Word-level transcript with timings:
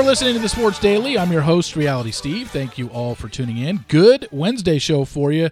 are 0.00 0.04
listening 0.04 0.32
to 0.32 0.40
the 0.40 0.48
Sports 0.48 0.78
Daily. 0.78 1.18
I'm 1.18 1.30
your 1.30 1.42
host, 1.42 1.76
Reality 1.76 2.10
Steve. 2.10 2.50
Thank 2.50 2.78
you 2.78 2.88
all 2.88 3.14
for 3.14 3.28
tuning 3.28 3.58
in. 3.58 3.84
Good 3.86 4.26
Wednesday 4.30 4.78
show 4.78 5.04
for 5.04 5.30
you. 5.30 5.50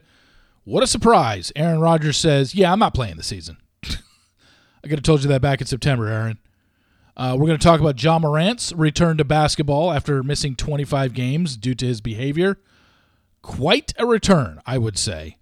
What 0.64 0.82
a 0.82 0.86
surprise. 0.86 1.52
Aaron 1.54 1.80
Rodgers 1.80 2.16
says, 2.16 2.54
Yeah, 2.54 2.72
I'm 2.72 2.78
not 2.78 2.94
playing 2.94 3.18
the 3.18 3.22
season. 3.22 3.58
I 3.84 3.98
could 4.84 4.92
have 4.92 5.02
told 5.02 5.22
you 5.22 5.28
that 5.28 5.42
back 5.42 5.60
in 5.60 5.66
September, 5.66 6.08
Aaron. 6.08 6.38
Uh, 7.14 7.36
we're 7.38 7.46
going 7.46 7.58
to 7.58 7.62
talk 7.62 7.80
about 7.80 8.02
Ja 8.02 8.18
Morant's 8.18 8.72
return 8.72 9.18
to 9.18 9.24
basketball 9.24 9.92
after 9.92 10.22
missing 10.22 10.56
25 10.56 11.12
games 11.12 11.54
due 11.54 11.74
to 11.74 11.84
his 11.84 12.00
behavior. 12.00 12.58
Quite 13.42 13.92
a 13.98 14.06
return, 14.06 14.62
I 14.64 14.78
would 14.78 14.96
say. 14.96 15.36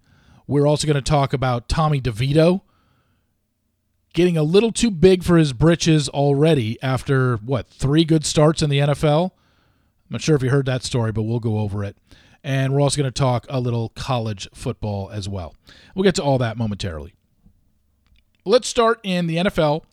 We're 0.47 0.67
also 0.67 0.85
going 0.85 0.95
to 0.95 1.01
talk 1.01 1.31
about 1.31 1.69
Tommy 1.69 2.01
DeVito 2.01 2.59
getting 4.17 4.35
a 4.35 4.41
little 4.41 4.71
too 4.71 4.89
big 4.89 5.23
for 5.23 5.37
his 5.37 5.53
britches 5.53 6.09
already 6.09 6.81
after, 6.81 7.37
what, 7.37 7.67
three 7.67 8.03
good 8.03 8.25
starts 8.25 8.63
in 8.63 8.69
the 8.71 8.79
NFL? 8.79 9.25
I'm 9.25 10.09
not 10.09 10.21
sure 10.21 10.35
if 10.35 10.41
you 10.41 10.49
heard 10.49 10.65
that 10.65 10.83
story, 10.83 11.11
but 11.11 11.21
we'll 11.21 11.39
go 11.39 11.59
over 11.59 11.83
it. 11.83 11.95
And 12.43 12.73
we're 12.73 12.81
also 12.81 12.97
going 12.97 13.13
to 13.13 13.19
talk 13.19 13.45
a 13.47 13.59
little 13.59 13.89
college 13.89 14.47
football 14.55 15.11
as 15.11 15.29
well. 15.29 15.55
We'll 15.93 16.03
get 16.03 16.15
to 16.15 16.23
all 16.23 16.39
that 16.39 16.57
momentarily. 16.57 17.13
Let's 18.43 18.67
start 18.67 18.99
in 19.03 19.27
the 19.27 19.35
NFL 19.35 19.83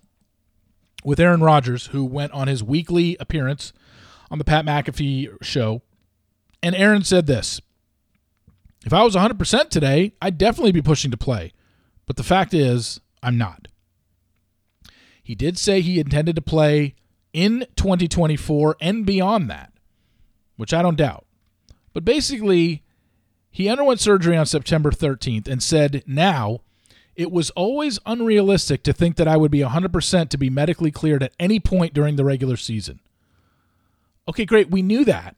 with 1.05 1.20
Aaron 1.20 1.42
Rodgers, 1.42 1.88
who 1.88 2.02
went 2.02 2.33
on 2.33 2.48
his 2.48 2.64
weekly 2.64 3.19
appearance 3.20 3.75
on 4.31 4.38
the 4.38 4.44
Pat 4.44 4.64
McAfee 4.64 5.36
show. 5.42 5.83
And 6.62 6.75
Aaron 6.75 7.05
said 7.05 7.27
this 7.27 7.61
If 8.86 8.94
I 8.94 9.03
was 9.03 9.16
100% 9.16 9.69
today, 9.69 10.14
I'd 10.22 10.38
definitely 10.38 10.72
be 10.72 10.81
pushing 10.81 11.11
to 11.11 11.19
play. 11.19 11.53
But 12.06 12.16
the 12.16 12.22
fact 12.22 12.55
is, 12.55 13.00
I'm 13.22 13.36
not. 13.36 13.69
He 15.25 15.34
did 15.34 15.58
say 15.58 15.80
he 15.80 15.98
intended 15.98 16.36
to 16.36 16.42
play 16.42 16.94
in 17.33 17.67
2024 17.77 18.77
and 18.80 19.06
beyond 19.06 19.50
that, 19.50 19.72
which 20.56 20.75
I 20.75 20.83
don't 20.83 20.98
doubt. 20.98 21.25
But 21.94 22.05
basically, 22.05 22.83
he 23.50 23.69
underwent 23.69 24.00
surgery 24.00 24.36
on 24.36 24.44
September 24.44 24.91
13th 24.91 25.48
and 25.48 25.62
said 25.62 26.05
now 26.06 26.61
it 27.16 27.33
was 27.33 27.50
always 27.50 27.98
unrealistic 28.05 28.83
to 28.83 28.92
think 28.92 29.16
that 29.16 29.27
I 29.27 29.39
would 29.39 29.50
be 29.50 29.61
100% 29.61 30.28
to 30.28 30.36
be 30.36 30.50
medically 30.50 30.91
cleared 30.91 31.22
at 31.22 31.33
any 31.41 31.59
point 31.59 31.94
during 31.94 32.16
the 32.16 32.25
regular 32.25 32.56
season. 32.56 33.00
Okay, 34.28 34.44
great. 34.44 34.70
We 34.70 34.83
knew 34.83 35.05
that. 35.06 35.36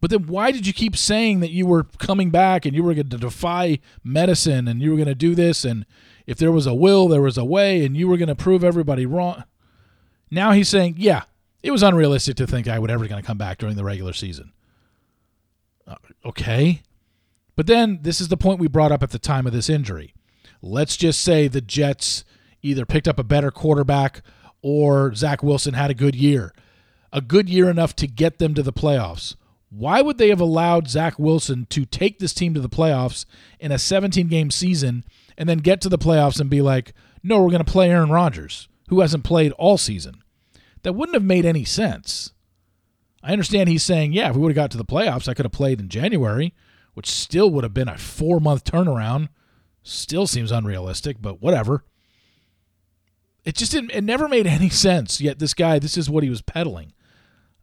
But 0.00 0.10
then 0.10 0.26
why 0.26 0.52
did 0.52 0.66
you 0.66 0.72
keep 0.72 0.96
saying 0.96 1.40
that 1.40 1.50
you 1.50 1.66
were 1.66 1.84
coming 1.84 2.30
back 2.30 2.66
and 2.66 2.74
you 2.74 2.82
were 2.82 2.94
going 2.94 3.08
to 3.08 3.16
defy 3.16 3.78
medicine 4.04 4.68
and 4.68 4.82
you 4.82 4.90
were 4.90 4.96
going 4.96 5.08
to 5.08 5.14
do 5.14 5.34
this 5.34 5.64
and 5.64 5.86
if 6.28 6.36
there 6.36 6.52
was 6.52 6.66
a 6.66 6.74
will, 6.74 7.08
there 7.08 7.22
was 7.22 7.38
a 7.38 7.44
way 7.44 7.86
and 7.86 7.96
you 7.96 8.06
were 8.06 8.18
going 8.18 8.28
to 8.28 8.34
prove 8.34 8.62
everybody 8.62 9.06
wrong? 9.06 9.44
Now 10.30 10.52
he's 10.52 10.68
saying, 10.68 10.96
"Yeah, 10.98 11.22
it 11.62 11.70
was 11.70 11.82
unrealistic 11.82 12.36
to 12.36 12.46
think 12.46 12.68
I 12.68 12.78
would 12.78 12.90
ever 12.90 13.08
going 13.08 13.20
to 13.20 13.26
come 13.26 13.38
back 13.38 13.56
during 13.56 13.76
the 13.76 13.82
regular 13.82 14.12
season." 14.12 14.52
Uh, 15.86 15.94
okay. 16.26 16.82
But 17.56 17.66
then 17.66 18.00
this 18.02 18.20
is 18.20 18.28
the 18.28 18.36
point 18.36 18.60
we 18.60 18.68
brought 18.68 18.92
up 18.92 19.02
at 19.02 19.10
the 19.10 19.18
time 19.18 19.46
of 19.46 19.54
this 19.54 19.70
injury. 19.70 20.12
Let's 20.60 20.98
just 20.98 21.22
say 21.22 21.48
the 21.48 21.62
Jets 21.62 22.26
either 22.60 22.84
picked 22.84 23.08
up 23.08 23.18
a 23.18 23.24
better 23.24 23.50
quarterback 23.50 24.20
or 24.60 25.14
Zach 25.14 25.42
Wilson 25.42 25.72
had 25.72 25.90
a 25.90 25.94
good 25.94 26.14
year, 26.14 26.52
a 27.10 27.22
good 27.22 27.48
year 27.48 27.70
enough 27.70 27.96
to 27.96 28.06
get 28.06 28.38
them 28.38 28.52
to 28.52 28.62
the 28.62 28.72
playoffs. 28.72 29.34
Why 29.70 30.00
would 30.00 30.18
they 30.18 30.28
have 30.28 30.40
allowed 30.40 30.88
Zach 30.88 31.18
Wilson 31.18 31.66
to 31.70 31.84
take 31.84 32.18
this 32.18 32.32
team 32.32 32.54
to 32.54 32.60
the 32.60 32.68
playoffs 32.68 33.26
in 33.60 33.70
a 33.70 33.78
17 33.78 34.28
game 34.28 34.50
season 34.50 35.04
and 35.36 35.48
then 35.48 35.58
get 35.58 35.80
to 35.82 35.88
the 35.88 35.98
playoffs 35.98 36.40
and 36.40 36.48
be 36.48 36.62
like, 36.62 36.94
no, 37.22 37.42
we're 37.42 37.50
going 37.50 37.64
to 37.64 37.70
play 37.70 37.90
Aaron 37.90 38.10
Rodgers, 38.10 38.68
who 38.88 39.00
hasn't 39.00 39.24
played 39.24 39.52
all 39.52 39.76
season? 39.76 40.22
That 40.82 40.94
wouldn't 40.94 41.14
have 41.16 41.24
made 41.24 41.44
any 41.44 41.64
sense. 41.64 42.32
I 43.22 43.32
understand 43.32 43.68
he's 43.68 43.82
saying, 43.82 44.12
yeah, 44.12 44.30
if 44.30 44.36
we 44.36 44.42
would 44.42 44.50
have 44.50 44.56
got 44.56 44.70
to 44.70 44.78
the 44.78 44.84
playoffs, 44.84 45.28
I 45.28 45.34
could 45.34 45.44
have 45.44 45.52
played 45.52 45.80
in 45.80 45.88
January, 45.88 46.54
which 46.94 47.10
still 47.10 47.50
would 47.50 47.64
have 47.64 47.74
been 47.74 47.88
a 47.88 47.98
four 47.98 48.40
month 48.40 48.64
turnaround. 48.64 49.28
Still 49.82 50.26
seems 50.26 50.52
unrealistic, 50.52 51.16
but 51.20 51.42
whatever. 51.42 51.84
It 53.44 53.54
just 53.54 53.72
didn't, 53.72 53.90
it 53.90 54.04
never 54.04 54.28
made 54.28 54.46
any 54.46 54.68
sense. 54.70 55.20
Yet 55.20 55.38
this 55.38 55.54
guy, 55.54 55.78
this 55.78 55.98
is 55.98 56.08
what 56.08 56.24
he 56.24 56.30
was 56.30 56.42
peddling. 56.42 56.92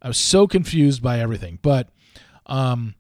I 0.01 0.07
was 0.07 0.17
so 0.17 0.45
confused 0.45 1.01
by 1.01 1.19
everything. 1.19 1.57
But 1.61 1.89
um, 2.45 2.95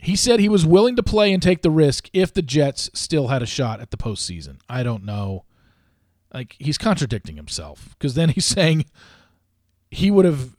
he 0.00 0.16
said 0.16 0.40
he 0.40 0.48
was 0.48 0.64
willing 0.64 0.96
to 0.96 1.02
play 1.02 1.32
and 1.32 1.42
take 1.42 1.62
the 1.62 1.70
risk 1.70 2.08
if 2.12 2.32
the 2.32 2.42
Jets 2.42 2.90
still 2.94 3.28
had 3.28 3.42
a 3.42 3.46
shot 3.46 3.80
at 3.80 3.90
the 3.90 3.96
postseason. 3.96 4.58
I 4.68 4.82
don't 4.82 5.04
know. 5.04 5.44
Like, 6.32 6.56
he's 6.58 6.78
contradicting 6.78 7.36
himself 7.36 7.90
because 7.98 8.14
then 8.14 8.28
he's 8.30 8.46
saying 8.46 8.86
he 9.90 10.10
would 10.10 10.24
have 10.24 10.56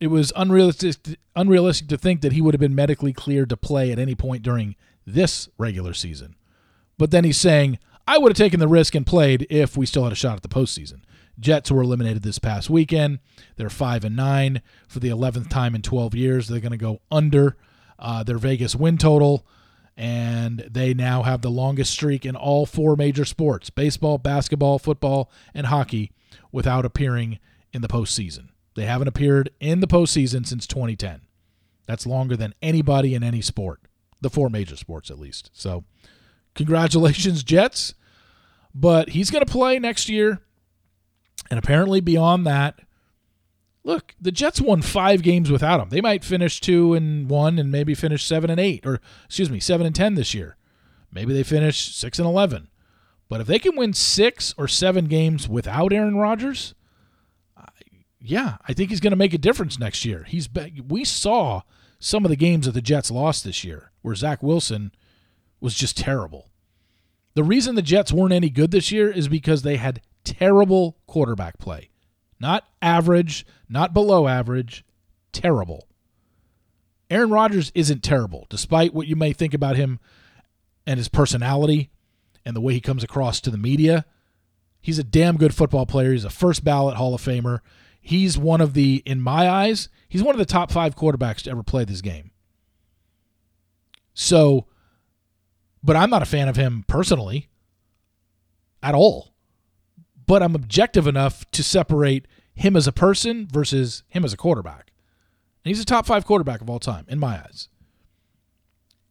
it 0.00 0.08
was 0.08 0.32
unrealistic 0.36 1.18
unrealistic 1.34 1.88
to 1.88 1.96
think 1.96 2.20
that 2.20 2.32
he 2.32 2.40
would 2.40 2.54
have 2.54 2.60
been 2.60 2.74
medically 2.74 3.12
cleared 3.12 3.48
to 3.48 3.56
play 3.56 3.90
at 3.90 3.98
any 3.98 4.14
point 4.14 4.42
during 4.42 4.76
this 5.06 5.48
regular 5.58 5.94
season. 5.94 6.36
But 6.98 7.10
then 7.10 7.24
he's 7.24 7.38
saying, 7.38 7.78
I 8.06 8.18
would 8.18 8.30
have 8.30 8.36
taken 8.36 8.60
the 8.60 8.68
risk 8.68 8.94
and 8.94 9.06
played 9.06 9.46
if 9.50 9.76
we 9.76 9.86
still 9.86 10.04
had 10.04 10.12
a 10.12 10.16
shot 10.16 10.36
at 10.36 10.42
the 10.42 10.48
postseason. 10.48 11.00
Jets 11.38 11.70
were 11.70 11.82
eliminated 11.82 12.22
this 12.22 12.38
past 12.38 12.70
weekend. 12.70 13.18
They're 13.56 13.70
five 13.70 14.04
and 14.04 14.16
nine 14.16 14.62
for 14.88 15.00
the 15.00 15.08
eleventh 15.08 15.48
time 15.48 15.74
in 15.74 15.82
twelve 15.82 16.14
years. 16.14 16.48
They're 16.48 16.60
going 16.60 16.72
to 16.72 16.78
go 16.78 17.00
under 17.10 17.56
uh, 17.98 18.22
their 18.22 18.38
Vegas 18.38 18.74
win 18.74 18.98
total, 18.98 19.46
and 19.96 20.60
they 20.70 20.94
now 20.94 21.22
have 21.22 21.42
the 21.42 21.50
longest 21.50 21.92
streak 21.92 22.24
in 22.24 22.36
all 22.36 22.66
four 22.66 22.96
major 22.96 23.24
sports: 23.24 23.70
baseball, 23.70 24.18
basketball, 24.18 24.78
football, 24.78 25.30
and 25.52 25.66
hockey, 25.66 26.12
without 26.52 26.84
appearing 26.84 27.38
in 27.72 27.82
the 27.82 27.88
postseason. 27.88 28.48
They 28.74 28.86
haven't 28.86 29.08
appeared 29.08 29.50
in 29.60 29.80
the 29.80 29.86
postseason 29.86 30.46
since 30.46 30.66
2010. 30.66 31.20
That's 31.86 32.06
longer 32.06 32.36
than 32.36 32.54
anybody 32.62 33.14
in 33.14 33.22
any 33.22 33.40
sport, 33.40 33.80
the 34.20 34.30
four 34.30 34.48
major 34.48 34.76
sports 34.76 35.10
at 35.10 35.18
least. 35.18 35.50
So, 35.52 35.84
congratulations, 36.54 37.42
Jets. 37.42 37.94
But 38.74 39.10
he's 39.10 39.30
going 39.30 39.44
to 39.44 39.50
play 39.50 39.78
next 39.78 40.08
year. 40.08 40.40
And 41.50 41.58
apparently, 41.58 42.00
beyond 42.00 42.46
that, 42.46 42.80
look, 43.84 44.14
the 44.20 44.32
Jets 44.32 44.60
won 44.60 44.82
five 44.82 45.22
games 45.22 45.50
without 45.50 45.80
him. 45.80 45.90
They 45.90 46.00
might 46.00 46.24
finish 46.24 46.60
two 46.60 46.94
and 46.94 47.28
one 47.28 47.58
and 47.58 47.70
maybe 47.70 47.94
finish 47.94 48.24
seven 48.24 48.50
and 48.50 48.60
eight, 48.60 48.86
or 48.86 49.00
excuse 49.26 49.50
me, 49.50 49.60
seven 49.60 49.86
and 49.86 49.94
10 49.94 50.14
this 50.14 50.34
year. 50.34 50.56
Maybe 51.12 51.32
they 51.32 51.42
finish 51.42 51.94
six 51.94 52.18
and 52.18 52.26
11. 52.26 52.68
But 53.28 53.40
if 53.40 53.46
they 53.46 53.58
can 53.58 53.76
win 53.76 53.92
six 53.92 54.54
or 54.58 54.68
seven 54.68 55.06
games 55.06 55.48
without 55.48 55.92
Aaron 55.92 56.16
Rodgers, 56.16 56.74
yeah, 58.26 58.56
I 58.66 58.72
think 58.72 58.90
he's 58.90 59.00
going 59.00 59.12
to 59.12 59.16
make 59.16 59.34
a 59.34 59.38
difference 59.38 59.78
next 59.78 60.04
year. 60.04 60.24
He's 60.26 60.48
we 60.88 61.04
saw 61.04 61.60
some 61.98 62.24
of 62.24 62.30
the 62.30 62.36
games 62.36 62.64
that 62.64 62.72
the 62.72 62.80
Jets 62.80 63.10
lost 63.10 63.44
this 63.44 63.64
year 63.64 63.92
where 64.00 64.14
Zach 64.14 64.42
Wilson 64.42 64.92
was 65.60 65.74
just 65.74 65.98
terrible. 65.98 66.50
The 67.34 67.44
reason 67.44 67.74
the 67.74 67.82
Jets 67.82 68.12
weren't 68.12 68.32
any 68.32 68.48
good 68.48 68.70
this 68.70 68.90
year 68.90 69.10
is 69.10 69.28
because 69.28 69.62
they 69.62 69.76
had 69.76 70.00
terrible 70.24 70.96
quarterback 71.06 71.58
play. 71.58 71.90
Not 72.40 72.64
average, 72.82 73.46
not 73.68 73.94
below 73.94 74.26
average, 74.26 74.84
terrible. 75.32 75.88
Aaron 77.10 77.30
Rodgers 77.30 77.70
isn't 77.74 78.02
terrible, 78.02 78.46
despite 78.50 78.94
what 78.94 79.06
you 79.06 79.16
may 79.16 79.32
think 79.32 79.54
about 79.54 79.76
him 79.76 80.00
and 80.86 80.98
his 80.98 81.08
personality 81.08 81.90
and 82.44 82.56
the 82.56 82.60
way 82.60 82.74
he 82.74 82.80
comes 82.80 83.04
across 83.04 83.40
to 83.40 83.50
the 83.50 83.58
media. 83.58 84.04
He's 84.80 84.98
a 84.98 85.04
damn 85.04 85.36
good 85.36 85.54
football 85.54 85.86
player. 85.86 86.12
He's 86.12 86.24
a 86.24 86.30
first 86.30 86.64
ballot 86.64 86.96
Hall 86.96 87.14
of 87.14 87.22
Famer 87.22 87.60
he's 88.04 88.38
one 88.38 88.60
of 88.60 88.74
the, 88.74 89.02
in 89.04 89.20
my 89.20 89.48
eyes, 89.48 89.88
he's 90.08 90.22
one 90.22 90.34
of 90.34 90.38
the 90.38 90.44
top 90.44 90.70
five 90.70 90.94
quarterbacks 90.94 91.42
to 91.42 91.50
ever 91.50 91.62
play 91.64 91.84
this 91.84 92.02
game. 92.02 92.30
So, 94.12 94.66
but 95.82 95.96
I'm 95.96 96.10
not 96.10 96.22
a 96.22 96.26
fan 96.26 96.48
of 96.48 96.54
him 96.54 96.84
personally 96.86 97.48
at 98.82 98.94
all. 98.94 99.33
But 100.26 100.42
I'm 100.42 100.54
objective 100.54 101.06
enough 101.06 101.48
to 101.52 101.62
separate 101.62 102.26
him 102.54 102.76
as 102.76 102.86
a 102.86 102.92
person 102.92 103.46
versus 103.50 104.02
him 104.08 104.24
as 104.24 104.32
a 104.32 104.36
quarterback. 104.36 104.92
And 105.64 105.70
he's 105.70 105.80
a 105.80 105.84
top 105.84 106.06
five 106.06 106.24
quarterback 106.24 106.60
of 106.60 106.70
all 106.70 106.78
time, 106.78 107.06
in 107.08 107.18
my 107.18 107.38
eyes. 107.38 107.68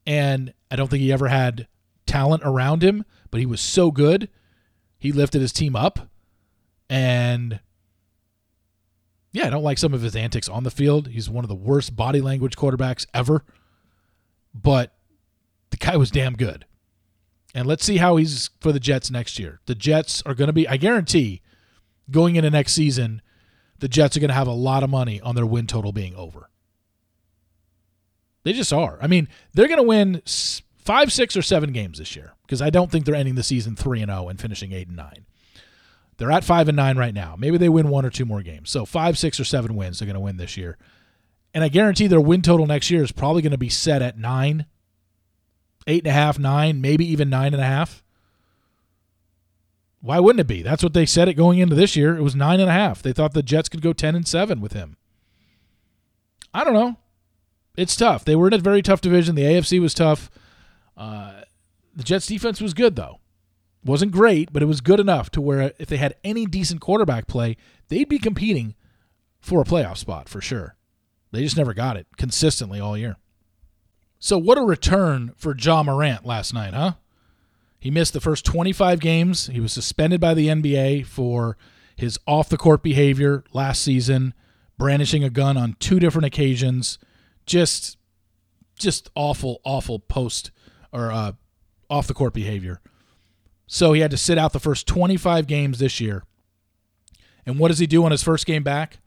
And 0.06 0.54
I 0.69 0.75
don't 0.75 0.89
think 0.89 1.01
he 1.01 1.12
ever 1.12 1.27
had 1.27 1.68
talent 2.06 2.44
around 2.45 2.83
him, 2.83 3.06
but 3.31 3.39
he 3.39 3.45
was 3.45 3.62
so 3.62 3.92
good. 3.92 4.30
He 4.98 5.12
lifted 5.12 5.42
his 5.42 5.54
team 5.54 5.75
up. 5.75 6.10
And 6.89 7.60
yeah, 9.31 9.48
I 9.48 9.50
don't 9.50 9.63
like 9.63 9.77
some 9.77 9.94
of 9.94 10.01
his 10.01 10.15
antics 10.15 10.48
on 10.48 10.63
the 10.63 10.71
field. 10.71 11.07
He's 11.07 11.30
one 11.30 11.44
of 11.44 11.50
the 11.50 11.56
worst 11.56 11.95
body 11.95 12.21
language 12.21 12.56
quarterbacks 12.56 13.06
ever. 13.13 13.44
But 14.54 14.95
the 15.71 15.77
guy 15.77 15.98
was 15.98 16.12
damn 16.12 16.33
good. 16.33 16.65
And 17.54 17.68
let's 17.68 17.86
see 17.86 17.98
how 17.98 18.18
he's 18.18 18.50
for 18.60 18.72
the 18.72 18.80
Jets 18.80 19.12
next 19.12 19.38
year. 19.38 19.60
The 19.66 19.76
Jets 19.76 20.24
are 20.26 20.34
going 20.34 20.48
to 20.48 20.54
be, 20.54 20.68
I 20.68 20.78
guarantee, 20.78 21.42
going 22.10 22.36
into 22.36 22.50
next 22.50 22.74
season, 22.74 23.22
the 23.80 23.88
Jets 23.88 24.18
are 24.18 24.20
going 24.20 24.30
to 24.30 24.36
have 24.36 24.48
a 24.48 24.52
lot 24.52 24.84
of 24.84 24.90
money 24.90 25.22
on 25.22 25.36
their 25.36 25.46
win 25.46 25.68
total 25.68 25.92
being 25.92 26.16
over. 26.16 26.50
They 28.44 28.54
just 28.54 28.74
are. 28.74 28.98
I 29.02 29.08
mean, 29.08 29.30
they're 29.54 29.68
going 29.68 29.78
to 29.78 29.84
win 29.84 30.22
five, 30.78 31.14
six, 31.14 31.38
or 31.38 31.42
seven 31.42 31.72
games 31.72 32.00
this 32.00 32.16
year 32.16 32.34
because 32.42 32.62
I 32.62 32.70
don't 32.70 32.92
think 32.92 33.06
they're 33.06 33.16
ending 33.16 33.36
the 33.36 33.44
season 33.44 33.76
3 33.76 34.02
and 34.02 34.12
0 34.12 34.30
and 34.30 34.40
finishing 34.40 34.74
8 34.74 34.88
and 34.88 34.98
9. 34.98 35.26
They're 36.18 36.32
at 36.32 36.44
five 36.44 36.68
and 36.68 36.76
nine 36.76 36.98
right 36.98 37.14
now. 37.14 37.36
Maybe 37.38 37.58
they 37.58 37.70
win 37.70 37.90
one 37.90 38.06
or 38.06 38.10
two 38.10 38.26
more 38.26 38.42
games. 38.42 38.70
So 38.70 38.86
five, 38.86 39.18
six, 39.18 39.40
or 39.40 39.46
seven 39.46 39.76
wins 39.76 40.00
they're 40.00 40.06
going 40.06 40.14
to 40.14 40.20
win 40.20 40.38
this 40.38 40.58
year. 40.58 40.78
And 41.54 41.64
I 41.64 41.68
guarantee 41.68 42.08
their 42.08 42.22
win 42.22 42.42
total 42.42 42.66
next 42.66 42.90
year 42.90 43.04
is 43.04 43.12
probably 43.12 43.42
going 43.42 43.52
to 43.52 43.58
be 43.58 43.70
set 43.70 44.02
at 44.02 44.18
nine, 44.18 44.66
eight 45.88 46.04
and 46.04 46.12
a 46.12 46.14
half, 46.14 46.40
nine, 46.40 46.82
maybe 46.82 47.06
even 47.06 47.30
nine 47.30 47.54
and 47.54 47.62
a 47.62 47.66
half. 47.66 48.04
Why 50.02 50.20
wouldn't 50.20 50.42
it 50.42 50.48
be? 50.48 50.62
That's 50.62 50.84
what 50.84 50.94
they 50.94 51.06
said 51.06 51.30
it 51.30 51.36
going 51.36 51.60
into 51.60 51.76
this 51.76 51.96
year. 51.96 52.18
It 52.18 52.22
was 52.22 52.36
nine 52.36 52.60
and 52.60 52.70
a 52.70 52.74
half. 52.74 53.02
They 53.02 53.14
thought 53.14 53.34
the 53.34 53.42
Jets 53.42 53.70
could 53.70 53.82
go 53.82 53.94
ten 53.94 54.16
and 54.16 54.28
seven 54.28 54.60
with 54.60 54.74
him. 54.74 54.98
I 56.54 56.64
don't 56.64 56.74
know. 56.74 56.98
It's 57.78 57.96
tough. 57.96 58.26
They 58.26 58.36
were 58.36 58.48
in 58.48 58.54
a 58.54 58.58
very 58.58 58.82
tough 58.82 59.02
division. 59.02 59.36
The 59.36 59.44
AFC 59.44 59.80
was 59.80 59.94
tough. 59.94 60.30
Uh, 60.96 61.42
the 61.96 62.04
Jets 62.04 62.28
defense 62.28 62.62
was 62.62 62.74
good 62.74 62.96
though. 62.96 63.20
Wasn't 63.86 64.12
great, 64.12 64.54
but 64.54 64.62
it 64.62 64.68
was 64.68 64.82
good 64.82 65.00
enough 65.00 65.30
to 65.32 65.42
where 65.42 65.74
if 65.80 65.90
they 65.90 65.98
had 65.98 66.16
any 66.24 66.46
decent 66.46 66.82
quarterback 66.82 67.28
play, 67.28 67.58
they'd 67.90 68.08
be 68.08 68.20
competing 68.20 68.76
for 69.42 69.62
a 69.62 69.66
playoff 69.66 69.98
spot 69.98 70.30
for 70.30 70.40
sure. 70.40 70.76
They 71.32 71.44
just 71.44 71.58
never 71.58 71.74
got 71.74 71.98
it 71.98 72.08
consistently 72.18 72.80
all 72.80 72.98
year. 72.98 73.18
So 74.24 74.38
what 74.38 74.58
a 74.58 74.62
return 74.62 75.34
for 75.36 75.54
Ja 75.54 75.84
Morant 75.84 76.25
last 76.25 76.54
night, 76.54 76.74
huh? 76.74 76.94
He 77.78 77.92
missed 77.92 78.14
the 78.14 78.22
first 78.22 78.46
25 78.46 79.02
games. 79.02 79.48
He 79.48 79.60
was 79.60 79.74
suspended 79.74 80.22
by 80.22 80.34
the 80.34 80.48
NBA 80.48 81.06
for 81.08 81.58
his 81.98 82.18
off 82.25 82.48
the 82.48 82.56
court 82.56 82.81
behavior 82.81 83.44
last 83.52 83.81
season, 83.81 84.34
brandishing 84.78 85.25
a 85.25 85.30
gun 85.30 85.58
on 85.58 85.75
two 85.78 86.00
different 86.00 86.25
occasions. 86.25 86.98
Just 87.46 87.98
just 88.80 89.10
awful 89.14 89.60
awful 89.66 90.00
post 90.00 90.52
or 90.94 91.12
uh, 91.12 91.34
off 91.90 92.08
the 92.08 92.14
court 92.14 92.34
behavior. 92.34 92.80
So 93.68 93.92
he 93.92 94.00
had 94.00 94.12
to 94.12 94.18
sit 94.18 94.38
out 94.38 94.54
the 94.54 94.60
first 94.62 94.88
25 94.88 95.48
games 95.48 95.80
this 95.80 96.00
year. 96.00 96.24
And 97.46 97.60
what 97.60 97.68
does 97.68 97.80
he 97.80 97.88
do 97.88 98.06
on 98.06 98.12
his 98.12 98.24
first 98.24 98.46
game 98.46 98.64
back? 98.64 99.00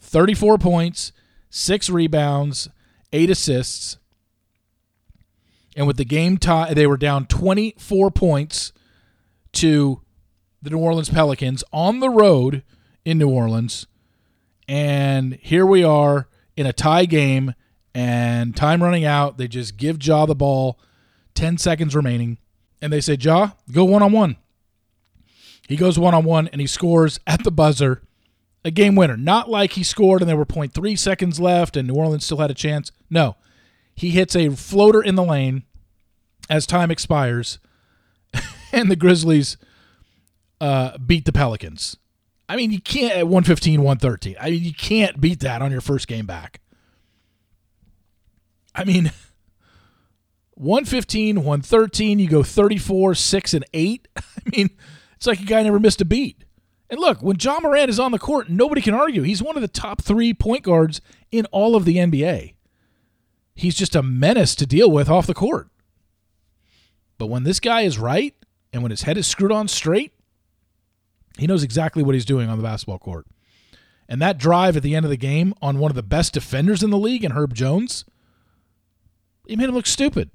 34 0.00 0.58
points, 0.58 1.12
6 1.50 1.88
rebounds, 1.88 2.68
8 3.12 3.30
assists. 3.30 3.98
And 5.76 5.86
with 5.86 5.98
the 5.98 6.04
game 6.04 6.38
tie, 6.38 6.72
they 6.72 6.86
were 6.86 6.96
down 6.96 7.26
24 7.26 8.10
points 8.10 8.72
to 9.52 10.00
the 10.62 10.70
New 10.70 10.78
Orleans 10.78 11.10
Pelicans 11.10 11.62
on 11.72 12.00
the 12.00 12.08
road 12.08 12.62
in 13.04 13.18
New 13.18 13.28
Orleans. 13.28 13.86
And 14.66 15.34
here 15.42 15.66
we 15.66 15.84
are 15.84 16.28
in 16.56 16.66
a 16.66 16.72
tie 16.72 17.04
game 17.04 17.54
and 17.94 18.56
time 18.56 18.82
running 18.82 19.04
out. 19.04 19.36
They 19.36 19.48
just 19.48 19.76
give 19.76 20.02
Ja 20.02 20.26
the 20.26 20.34
ball, 20.34 20.80
10 21.34 21.58
seconds 21.58 21.94
remaining 21.94 22.38
and 22.80 22.92
they 22.92 23.00
say, 23.00 23.14
Ja, 23.14 23.50
go 23.70 23.84
one 23.84 24.02
on 24.02 24.12
one. 24.12 24.36
He 25.68 25.76
goes 25.76 25.98
one 25.98 26.14
on 26.14 26.24
one 26.24 26.48
and 26.48 26.60
he 26.60 26.66
scores 26.66 27.20
at 27.26 27.44
the 27.44 27.50
buzzer 27.50 28.02
a 28.64 28.70
game 28.70 28.96
winner. 28.96 29.16
Not 29.16 29.48
like 29.50 29.72
he 29.72 29.82
scored 29.82 30.22
and 30.22 30.28
there 30.28 30.36
were 30.36 30.46
0.3 30.46 30.98
seconds 30.98 31.38
left 31.38 31.76
and 31.76 31.86
New 31.86 31.94
Orleans 31.94 32.24
still 32.24 32.38
had 32.38 32.50
a 32.50 32.54
chance. 32.54 32.92
No. 33.10 33.36
He 33.96 34.10
hits 34.10 34.36
a 34.36 34.50
floater 34.50 35.02
in 35.02 35.14
the 35.14 35.24
lane 35.24 35.64
as 36.48 36.66
time 36.66 36.90
expires, 36.90 37.58
and 38.72 38.90
the 38.90 38.96
Grizzlies 38.96 39.56
uh, 40.60 40.98
beat 40.98 41.24
the 41.24 41.32
Pelicans. 41.32 41.96
I 42.48 42.56
mean, 42.56 42.70
you 42.70 42.80
can't 42.80 43.14
at 43.14 43.26
115, 43.26 43.82
113. 43.82 44.36
I 44.40 44.50
mean, 44.50 44.62
you 44.62 44.74
can't 44.74 45.20
beat 45.20 45.40
that 45.40 45.62
on 45.62 45.72
your 45.72 45.80
first 45.80 46.06
game 46.06 46.26
back. 46.26 46.60
I 48.74 48.84
mean, 48.84 49.10
115, 50.54 51.36
113, 51.36 52.18
you 52.18 52.28
go 52.28 52.42
34, 52.42 53.14
6, 53.14 53.54
and 53.54 53.64
8. 53.72 54.08
I 54.16 54.22
mean, 54.54 54.70
it's 55.16 55.26
like 55.26 55.40
a 55.40 55.44
guy 55.44 55.62
never 55.62 55.80
missed 55.80 56.00
a 56.00 56.04
beat. 56.04 56.44
And 56.88 57.00
look, 57.00 57.20
when 57.20 57.36
Ja 57.40 57.58
Morant 57.60 57.90
is 57.90 57.98
on 57.98 58.12
the 58.12 58.18
court, 58.18 58.48
nobody 58.48 58.80
can 58.80 58.94
argue. 58.94 59.22
He's 59.22 59.42
one 59.42 59.56
of 59.56 59.62
the 59.62 59.68
top 59.68 60.02
three 60.02 60.32
point 60.32 60.62
guards 60.62 61.00
in 61.32 61.46
all 61.46 61.74
of 61.74 61.84
the 61.84 61.96
NBA. 61.96 62.55
He's 63.56 63.74
just 63.74 63.96
a 63.96 64.02
menace 64.02 64.54
to 64.54 64.66
deal 64.66 64.90
with 64.90 65.08
off 65.08 65.26
the 65.26 65.34
court. 65.34 65.68
But 67.18 67.26
when 67.26 67.42
this 67.42 67.58
guy 67.58 67.80
is 67.80 67.98
right 67.98 68.34
and 68.72 68.82
when 68.82 68.90
his 68.90 69.02
head 69.02 69.16
is 69.16 69.26
screwed 69.26 69.50
on 69.50 69.66
straight, 69.66 70.12
he 71.38 71.48
knows 71.48 71.64
exactly 71.64 72.04
what 72.04 72.14
he's 72.14 72.24
doing 72.24 72.48
on 72.48 72.58
the 72.58 72.62
basketball 72.62 72.98
court. 72.98 73.26
And 74.08 74.22
that 74.22 74.38
drive 74.38 74.76
at 74.76 74.84
the 74.84 74.94
end 74.94 75.04
of 75.04 75.10
the 75.10 75.16
game 75.16 75.52
on 75.60 75.78
one 75.78 75.90
of 75.90 75.96
the 75.96 76.02
best 76.02 76.34
defenders 76.34 76.82
in 76.82 76.90
the 76.90 76.98
league, 76.98 77.24
and 77.24 77.34
Herb 77.34 77.54
Jones, 77.54 78.04
he 79.48 79.56
made 79.56 79.68
him 79.68 79.74
look 79.74 79.86
stupid 79.86 80.30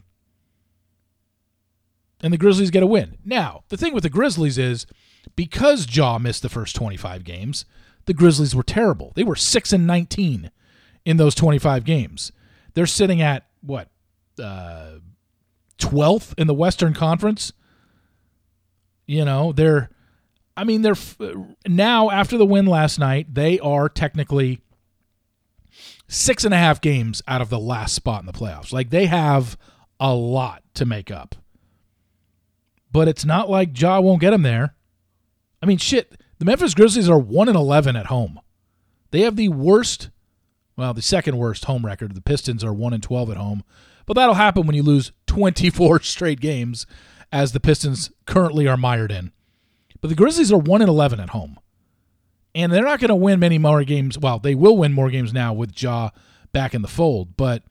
and 2.21 2.31
the 2.31 2.37
Grizzlies 2.37 2.71
get 2.71 2.83
a 2.83 2.87
win. 2.87 3.17
Now, 3.25 3.63
the 3.69 3.77
thing 3.77 3.93
with 3.93 4.03
the 4.03 4.09
Grizzlies 4.09 4.57
is 4.57 4.85
because 5.35 5.95
Ja 5.95 6.17
missed 6.17 6.41
the 6.41 6.49
first 6.49 6.75
25 6.75 7.23
games, 7.23 7.65
the 8.05 8.13
Grizzlies 8.13 8.55
were 8.55 8.63
terrible. 8.63 9.11
They 9.15 9.23
were 9.23 9.35
6 9.35 9.73
and 9.73 9.87
19 9.87 10.51
in 11.05 11.17
those 11.17 11.35
25 11.35 11.83
games. 11.83 12.31
They're 12.73 12.87
sitting 12.87 13.21
at 13.21 13.47
what? 13.61 13.89
Uh, 14.41 14.99
12th 15.79 16.33
in 16.37 16.47
the 16.47 16.53
Western 16.53 16.93
Conference. 16.93 17.53
You 19.07 19.25
know, 19.25 19.51
they're 19.51 19.89
I 20.55 20.63
mean, 20.63 20.81
they're 20.81 20.95
now 21.67 22.09
after 22.09 22.37
the 22.37 22.45
win 22.45 22.65
last 22.65 22.99
night, 22.99 23.33
they 23.33 23.59
are 23.59 23.89
technically 23.89 24.61
six 26.07 26.45
and 26.45 26.53
a 26.53 26.57
half 26.57 26.81
games 26.81 27.21
out 27.27 27.41
of 27.41 27.49
the 27.49 27.59
last 27.59 27.95
spot 27.95 28.21
in 28.21 28.25
the 28.25 28.33
playoffs. 28.33 28.71
Like 28.71 28.89
they 28.89 29.07
have 29.07 29.57
a 29.99 30.13
lot 30.13 30.63
to 30.75 30.85
make 30.85 31.11
up 31.11 31.35
but 32.91 33.07
it's 33.07 33.25
not 33.25 33.49
like 33.49 33.79
Ja 33.79 33.99
won't 33.99 34.21
get 34.21 34.31
them 34.31 34.41
there. 34.41 34.75
I 35.61 35.65
mean, 35.65 35.77
shit. 35.77 36.19
The 36.39 36.45
Memphis 36.45 36.73
Grizzlies 36.73 37.09
are 37.09 37.19
one 37.19 37.47
and 37.47 37.57
eleven 37.57 37.95
at 37.95 38.07
home. 38.07 38.39
They 39.11 39.21
have 39.21 39.35
the 39.35 39.49
worst, 39.49 40.09
well, 40.77 40.93
the 40.93 41.01
second 41.01 41.37
worst 41.37 41.65
home 41.65 41.85
record. 41.85 42.15
The 42.15 42.21
Pistons 42.21 42.63
are 42.63 42.73
one 42.73 42.93
and 42.93 43.03
twelve 43.03 43.29
at 43.29 43.37
home, 43.37 43.63
but 44.05 44.13
that'll 44.13 44.35
happen 44.35 44.65
when 44.65 44.75
you 44.75 44.83
lose 44.83 45.11
twenty 45.27 45.69
four 45.69 45.99
straight 46.03 46.39
games, 46.39 46.85
as 47.31 47.51
the 47.51 47.59
Pistons 47.59 48.11
currently 48.25 48.67
are 48.67 48.77
mired 48.77 49.11
in. 49.11 49.31
But 49.99 50.09
the 50.09 50.15
Grizzlies 50.15 50.51
are 50.51 50.57
one 50.57 50.81
and 50.81 50.89
eleven 50.89 51.19
at 51.19 51.29
home, 51.29 51.59
and 52.55 52.71
they're 52.71 52.83
not 52.83 52.99
going 52.99 53.09
to 53.09 53.15
win 53.15 53.39
many 53.39 53.57
more 53.57 53.83
games. 53.83 54.17
Well, 54.17 54.39
they 54.39 54.55
will 54.55 54.77
win 54.77 54.93
more 54.93 55.09
games 55.09 55.33
now 55.33 55.53
with 55.53 55.79
Ja 55.81 56.09
back 56.53 56.73
in 56.73 56.81
the 56.81 56.87
fold, 56.87 57.37
but 57.37 57.63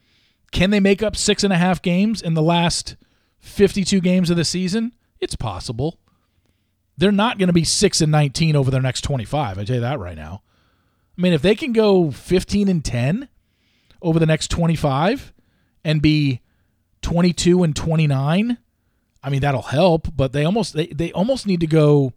can 0.53 0.71
they 0.71 0.81
make 0.81 1.03
up 1.03 1.17
six 1.17 1.45
and 1.45 1.53
a 1.53 1.59
half 1.59 1.83
games 1.83 2.23
in 2.23 2.35
the 2.35 2.43
last 2.43 2.97
fifty-two 3.39 4.01
games 4.01 4.31
of 4.31 4.37
the 4.37 4.45
season? 4.45 4.93
It's 5.21 5.37
possible. 5.37 5.99
They're 6.97 7.11
not 7.11 7.39
going 7.39 7.47
to 7.47 7.55
be 7.55 7.65
6 7.65 8.01
and 8.03 8.13
19 8.13 8.55
over 8.55 8.71
their 8.71 8.83
next 8.83 9.01
25. 9.03 9.59
I 9.59 9.65
tell 9.65 9.77
you 9.77 9.81
that 9.81 9.99
right 9.99 10.17
now. 10.17 10.43
I 11.17 11.21
mean, 11.21 11.33
if 11.33 11.43
they 11.43 11.55
can 11.55 11.73
go 11.73 12.11
15 12.11 12.69
and 12.69 12.85
10 12.85 13.29
over 14.03 14.19
the 14.19 14.27
next 14.27 14.49
25 14.49 15.33
and 15.85 16.01
be 16.01 16.41
22 17.03 17.63
and 17.63 17.77
29, 17.77 18.59
I 19.23 19.31
mean 19.31 19.41
that'll 19.41 19.63
help, 19.63 20.09
but 20.17 20.33
they 20.33 20.45
almost 20.45 20.75
they, 20.75 20.87
they 20.87 21.13
almost 21.13 21.47
need 21.47 21.61
to 21.61 21.67
go 21.67 22.13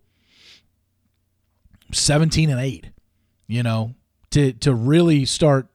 17 1.91 2.49
and 2.49 2.59
8, 2.59 2.87
you 3.47 3.63
know, 3.63 3.95
to 4.31 4.53
to 4.53 4.73
really 4.73 5.25
start 5.25 5.67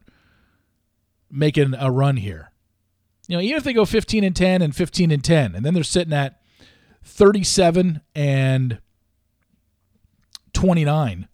making 1.30 1.75
a 1.78 1.90
run 1.90 2.16
here. 2.16 2.50
You 3.26 3.37
know, 3.37 3.42
even 3.42 3.58
if 3.58 3.64
they 3.64 3.75
go 3.75 3.84
15 3.84 4.25
and 4.25 4.34
10 4.34 4.62
and 4.62 4.75
15 4.75 5.10
and 5.10 5.22
10 5.22 5.54
and 5.54 5.64
then 5.64 5.75
they're 5.75 5.84
sitting 5.84 6.14
at 6.14 6.40
37 7.04 8.00
and 8.14 8.78
29 10.54 11.28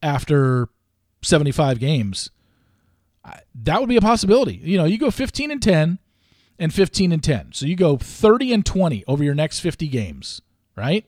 after 0.00 0.68
75 1.22 1.78
games. 1.78 2.30
That 3.54 3.80
would 3.80 3.88
be 3.88 3.96
a 3.96 4.00
possibility. 4.00 4.54
You 4.54 4.78
know, 4.78 4.84
you 4.84 4.98
go 4.98 5.10
15 5.10 5.50
and 5.50 5.62
10 5.62 5.98
and 6.58 6.74
15 6.74 7.12
and 7.12 7.22
10. 7.22 7.52
So 7.52 7.66
you 7.66 7.76
go 7.76 7.96
30 7.96 8.52
and 8.52 8.66
20 8.66 9.04
over 9.06 9.22
your 9.22 9.34
next 9.34 9.60
50 9.60 9.88
games, 9.88 10.42
right? 10.76 11.06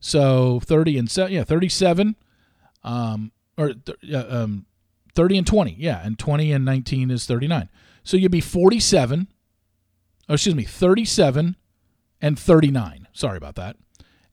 So 0.00 0.60
30 0.60 0.98
and 0.98 1.10
7, 1.10 1.32
yeah, 1.32 1.44
37 1.44 2.16
um 2.84 3.32
or 3.56 3.72
um 4.14 4.66
30 5.14 5.38
and 5.38 5.46
20. 5.46 5.76
Yeah, 5.78 6.00
and 6.04 6.18
20 6.18 6.52
and 6.52 6.64
19 6.64 7.10
is 7.10 7.26
39. 7.26 7.68
So 8.04 8.16
you'd 8.16 8.30
be 8.30 8.40
47 8.40 9.28
oh, 10.28 10.34
excuse 10.34 10.54
me, 10.54 10.64
37 10.64 11.56
and 12.20 12.38
39. 12.38 13.08
Sorry 13.12 13.36
about 13.36 13.56
that. 13.56 13.76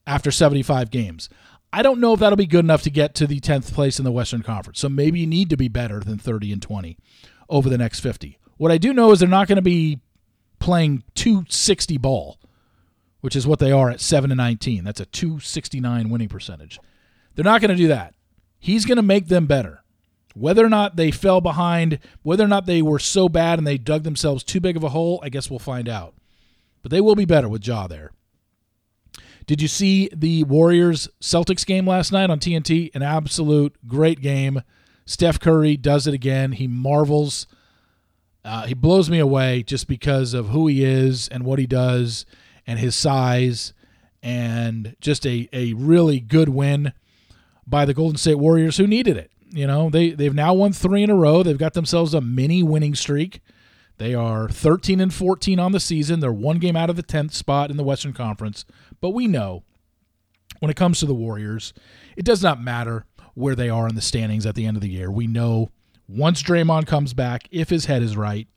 After 0.08 0.32
75 0.32 0.92
games. 0.92 1.30
I 1.76 1.82
don't 1.82 2.00
know 2.00 2.14
if 2.14 2.22
that'll 2.22 2.38
be 2.38 2.46
good 2.46 2.64
enough 2.64 2.84
to 2.84 2.90
get 2.90 3.14
to 3.16 3.28
the 3.28 3.42
10th 3.42 3.74
place 3.74 4.00
in 4.00 4.06
the 4.06 4.12
Western 4.12 4.44
Conference. 4.44 4.80
So 4.80 4.88
maybe 4.88 5.20
you 5.20 5.28
need 5.28 5.50
to 5.50 5.58
be 5.58 5.68
better 5.68 6.00
than 6.00 6.18
30 6.18 6.54
and 6.54 6.62
20 6.62 6.98
over 7.50 7.70
the 7.70 7.78
next 7.78 8.00
50. 8.00 8.40
What 8.56 8.72
I 8.72 8.78
do 8.78 8.94
know 8.94 9.12
is 9.12 9.20
they're 9.20 9.28
not 9.28 9.50
going 9.50 9.58
to 9.58 9.62
be 9.62 10.00
playing 10.60 11.04
260 11.16 11.98
ball, 11.98 12.40
which 13.20 13.36
is 13.36 13.46
what 13.46 13.60
they 13.60 13.74
are 13.74 13.90
at 13.90 14.00
7 14.00 14.32
and 14.32 14.38
19. 14.38 14.86
That's 14.86 15.02
a 15.02 15.06
269 15.06 16.10
winning 16.10 16.30
percentage. 16.30 16.80
They're 17.36 17.44
not 17.44 17.60
going 17.60 17.72
to 17.72 17.76
do 17.76 17.90
that. 17.90 18.16
He's 18.58 18.86
going 18.86 18.96
to 18.96 19.04
make 19.04 19.28
them 19.28 19.46
better. 19.46 19.84
Whether 20.34 20.66
or 20.66 20.70
not 20.70 20.96
they 20.96 21.12
fell 21.12 21.42
behind, 21.42 22.00
whether 22.24 22.46
or 22.46 22.48
not 22.48 22.68
they 22.68 22.82
were 22.82 23.00
so 23.00 23.28
bad 23.28 23.60
and 23.60 23.68
they 23.68 23.78
dug 23.78 24.04
themselves 24.04 24.44
too 24.44 24.62
big 24.62 24.78
of 24.78 24.84
a 24.86 24.90
hole, 24.90 25.20
I 25.22 25.28
guess 25.28 25.50
we'll 25.50 25.60
find 25.60 25.90
out 25.90 26.16
but 26.86 26.92
they 26.92 27.02
will 27.02 27.16
be 27.16 27.26
better 27.26 27.50
with 27.50 27.66
Ja 27.66 27.88
there. 27.88 28.12
Did 29.46 29.62
you 29.62 29.68
see 29.68 30.10
the 30.14 30.44
Warriors 30.44 31.08
Celtics 31.22 31.66
game 31.66 31.88
last 31.88 32.12
night 32.12 32.30
on 32.30 32.40
TNT? 32.40 32.94
An 32.96 33.04
absolute 33.04 33.76
great 33.88 34.22
game. 34.22 34.64
Steph 35.06 35.40
Curry 35.40 35.78
does 35.78 36.08
it 36.08 36.14
again. 36.14 36.54
He 36.54 36.68
marvels. 36.68 37.46
Uh, 38.44 38.66
he 38.66 38.74
blows 38.74 39.10
me 39.10 39.20
away 39.20 39.64
just 39.64 39.88
because 39.88 40.34
of 40.34 40.50
who 40.50 40.68
he 40.68 40.84
is 40.84 41.28
and 41.28 41.44
what 41.44 41.60
he 41.60 41.68
does 41.68 42.26
and 42.66 42.80
his 42.80 42.96
size 42.96 43.74
and 44.24 44.96
just 45.00 45.26
a, 45.28 45.48
a 45.54 45.74
really 45.74 46.20
good 46.20 46.50
win 46.50 46.92
by 47.68 47.86
the 47.86 47.94
Golden 47.94 48.18
State 48.18 48.36
Warriors 48.40 48.78
who 48.78 48.88
needed 48.88 49.18
it. 49.18 49.32
You 49.52 49.68
know, 49.68 49.90
they, 49.92 50.10
they've 50.12 50.34
now 50.34 50.54
won 50.54 50.74
three 50.74 51.04
in 51.04 51.10
a 51.12 51.16
row. 51.16 51.44
They've 51.44 51.58
got 51.58 51.74
themselves 51.74 52.16
a 52.16 52.22
mini 52.22 52.64
winning 52.64 52.96
streak. 52.96 53.42
They 53.98 54.14
are 54.14 54.50
13 54.50 55.00
and 55.00 55.14
14 55.14 55.60
on 55.60 55.72
the 55.72 55.80
season. 55.80 56.20
They're 56.20 56.34
one 56.34 56.58
game 56.58 56.76
out 56.76 56.90
of 56.90 56.96
the 56.96 57.04
10th 57.04 57.34
spot 57.34 57.72
in 57.72 57.78
the 57.78 57.84
Western 57.84 58.14
Conference. 58.14 58.66
But 59.06 59.12
we 59.12 59.28
know 59.28 59.62
when 60.58 60.72
it 60.72 60.76
comes 60.76 61.00
to 61.00 61.06
the 61.06 61.14
Warriors, 61.14 61.74
it 62.18 62.26
does 62.26 62.42
not 62.42 62.60
matter 62.60 63.06
where 63.36 63.54
they 63.54 63.70
are 63.70 63.88
in 63.88 63.94
the 63.94 64.02
standings 64.02 64.48
at 64.48 64.56
the 64.56 64.66
end 64.66 64.78
of 64.78 64.82
the 64.82 64.90
year. 64.90 65.12
We 65.12 65.28
know 65.28 65.70
once 66.08 66.42
Draymond 66.42 66.88
comes 66.88 67.14
back, 67.14 67.48
if 67.52 67.70
his 67.70 67.86
head 67.86 68.02
is 68.02 68.18
right, 68.18 68.48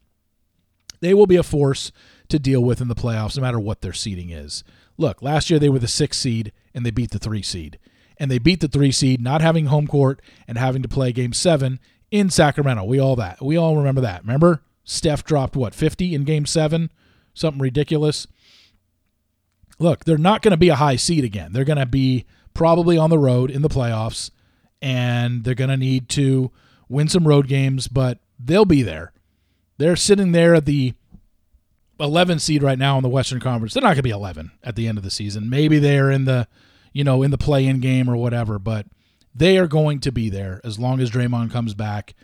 they 1.01 1.13
will 1.13 1.27
be 1.27 1.37
a 1.37 1.43
force 1.43 1.93
to 2.31 2.39
deal 2.39 2.65
with 2.65 2.81
in 2.81 2.89
the 2.89 2.95
playoffs, 2.95 3.37
no 3.37 3.43
matter 3.43 3.61
what 3.61 3.83
their 3.83 3.93
seeding 3.93 4.31
is. 4.31 4.65
Look, 4.97 5.21
last 5.21 5.51
year 5.51 5.59
they 5.59 5.69
were 5.69 5.81
the 5.81 5.87
sixth 5.87 6.19
seed 6.19 6.53
and 6.73 6.87
they 6.87 6.93
beat 6.93 7.11
the 7.11 7.19
three 7.19 7.43
seed. 7.43 7.79
And 8.17 8.31
they 8.31 8.39
beat 8.39 8.61
the 8.61 8.69
three 8.69 8.91
seed, 8.91 9.21
not 9.21 9.43
having 9.43 9.67
home 9.67 9.87
court 9.87 10.23
and 10.49 10.57
having 10.57 10.81
to 10.81 10.89
play 10.89 11.13
game 11.13 11.35
seven 11.35 11.79
in 12.11 12.31
Sacramento. 12.31 12.85
We 12.85 12.99
all 12.99 13.17
that. 13.17 13.43
We 13.43 13.59
all 13.59 13.77
remember 13.77 14.01
that. 14.01 14.23
Remember? 14.23 14.63
Steph 14.83 15.25
dropped 15.25 15.57
what, 15.57 15.75
50 15.75 16.15
in 16.15 16.25
game 16.25 16.47
seven? 16.47 16.91
Something 17.35 17.61
ridiculous. 17.61 18.27
Look, 19.79 20.05
they're 20.05 20.19
not 20.19 20.43
going 20.43 20.53
to 20.53 20.57
be 20.57 20.69
a 20.69 20.77
high 20.77 20.97
seed 20.97 21.25
again. 21.25 21.53
They're 21.53 21.65
going 21.65 21.79
to 21.79 21.87
be 21.87 22.27
probably 22.55 22.99
on 22.99 23.11
the 23.11 23.19
road 23.19 23.51
in 23.51 23.63
the 23.63 23.69
playoffs, 23.69 24.31
and 24.83 25.45
they're 25.45 25.55
going 25.55 25.71
to 25.71 25.77
need 25.77 26.09
to 26.11 26.51
win 26.89 27.09
some 27.09 27.29
road 27.29 27.47
games, 27.47 27.87
but 27.89 28.19
they'll 28.39 28.65
be 28.65 28.83
there. 28.83 29.13
They're 29.77 29.97
sitting 29.97 30.33
there 30.33 30.55
at 30.55 30.65
the 30.65 30.95
11 32.01 32.39
seed 32.41 32.63
right 32.63 32.79
now 32.79 32.97
in 32.97 33.03
the 33.03 33.09
Western 33.09 33.41
Conference. 33.41 33.75
They're 33.75 33.83
not 33.83 33.89
going 33.89 33.97
to 33.97 34.03
be 34.03 34.11
11 34.11 34.53
at 34.63 34.77
the 34.77 34.89
end 34.89 34.99
of 34.99 35.05
the 35.05 35.11
season. 35.11 35.51
Maybe 35.51 35.79
they're 35.79 36.11
in 36.11 36.25
the, 36.25 36.49
you 36.93 37.05
know, 37.05 37.23
in 37.23 37.31
the 37.31 37.39
play-in 37.39 37.81
game 37.81 38.09
or 38.09 38.17
whatever, 38.17 38.59
but 38.59 38.87
they 39.35 39.59
are 39.59 39.69
going 39.69 40.01
to 40.01 40.11
be 40.11 40.31
there 40.31 40.61
as 40.65 40.79
long 40.79 41.01
as 41.01 41.11
Draymond 41.11 41.53
comes 41.53 41.75
back 41.75 42.15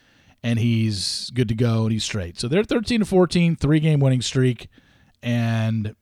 and 0.42 0.58
he's 0.58 1.30
good 1.30 1.49
to 1.49 1.54
go 1.54 1.84
and 1.84 1.92
he's 1.92 2.04
straight. 2.04 2.38
So 2.38 2.49
they're 2.49 2.64
13 2.64 3.00
to 3.00 3.06
14, 3.06 3.56
three-game 3.56 4.00
winning 4.00 4.23
streak, 4.23 4.68
and 5.23 5.94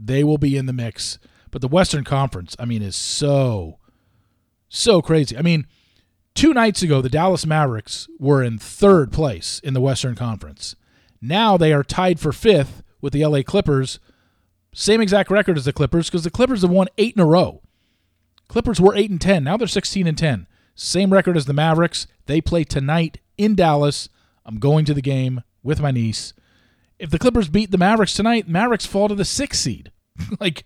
they 0.00 0.24
will 0.24 0.38
be 0.38 0.56
in 0.56 0.66
the 0.66 0.72
mix. 0.72 1.18
But 1.50 1.60
the 1.60 1.68
Western 1.68 2.04
Conference, 2.04 2.56
I 2.58 2.64
mean, 2.64 2.82
is 2.82 2.96
so, 2.96 3.78
so 4.68 5.02
crazy. 5.02 5.36
I 5.36 5.42
mean, 5.42 5.66
two 6.34 6.54
nights 6.54 6.82
ago, 6.82 7.02
the 7.02 7.08
Dallas 7.08 7.44
Mavericks 7.44 8.08
were 8.18 8.42
in 8.42 8.58
third 8.58 9.12
place 9.12 9.60
in 9.62 9.74
the 9.74 9.80
Western 9.80 10.14
Conference. 10.14 10.76
Now 11.20 11.56
they 11.56 11.72
are 11.72 11.84
tied 11.84 12.20
for 12.20 12.32
fifth 12.32 12.82
with 13.00 13.12
the 13.12 13.24
LA 13.24 13.42
Clippers. 13.42 13.98
Same 14.72 15.00
exact 15.00 15.30
record 15.30 15.58
as 15.58 15.64
the 15.64 15.72
Clippers 15.72 16.08
because 16.08 16.24
the 16.24 16.30
Clippers 16.30 16.62
have 16.62 16.70
won 16.70 16.88
eight 16.96 17.16
in 17.16 17.22
a 17.22 17.26
row. 17.26 17.60
Clippers 18.48 18.80
were 18.80 18.96
eight 18.96 19.10
and 19.10 19.20
ten. 19.20 19.44
Now 19.44 19.56
they're 19.56 19.68
sixteen 19.68 20.06
and 20.06 20.16
ten. 20.16 20.46
Same 20.74 21.12
record 21.12 21.36
as 21.36 21.46
the 21.46 21.52
Mavericks. 21.52 22.06
They 22.26 22.40
play 22.40 22.64
tonight 22.64 23.18
in 23.36 23.54
Dallas. 23.54 24.08
I'm 24.46 24.58
going 24.58 24.84
to 24.86 24.94
the 24.94 25.02
game 25.02 25.42
with 25.62 25.80
my 25.80 25.90
niece. 25.90 26.32
If 26.98 27.10
the 27.10 27.18
Clippers 27.18 27.48
beat 27.48 27.70
the 27.70 27.78
Mavericks 27.78 28.14
tonight, 28.14 28.48
Mavericks 28.48 28.86
fall 28.86 29.08
to 29.08 29.14
the 29.14 29.24
sixth 29.24 29.60
seed. 29.60 29.89
like 30.40 30.64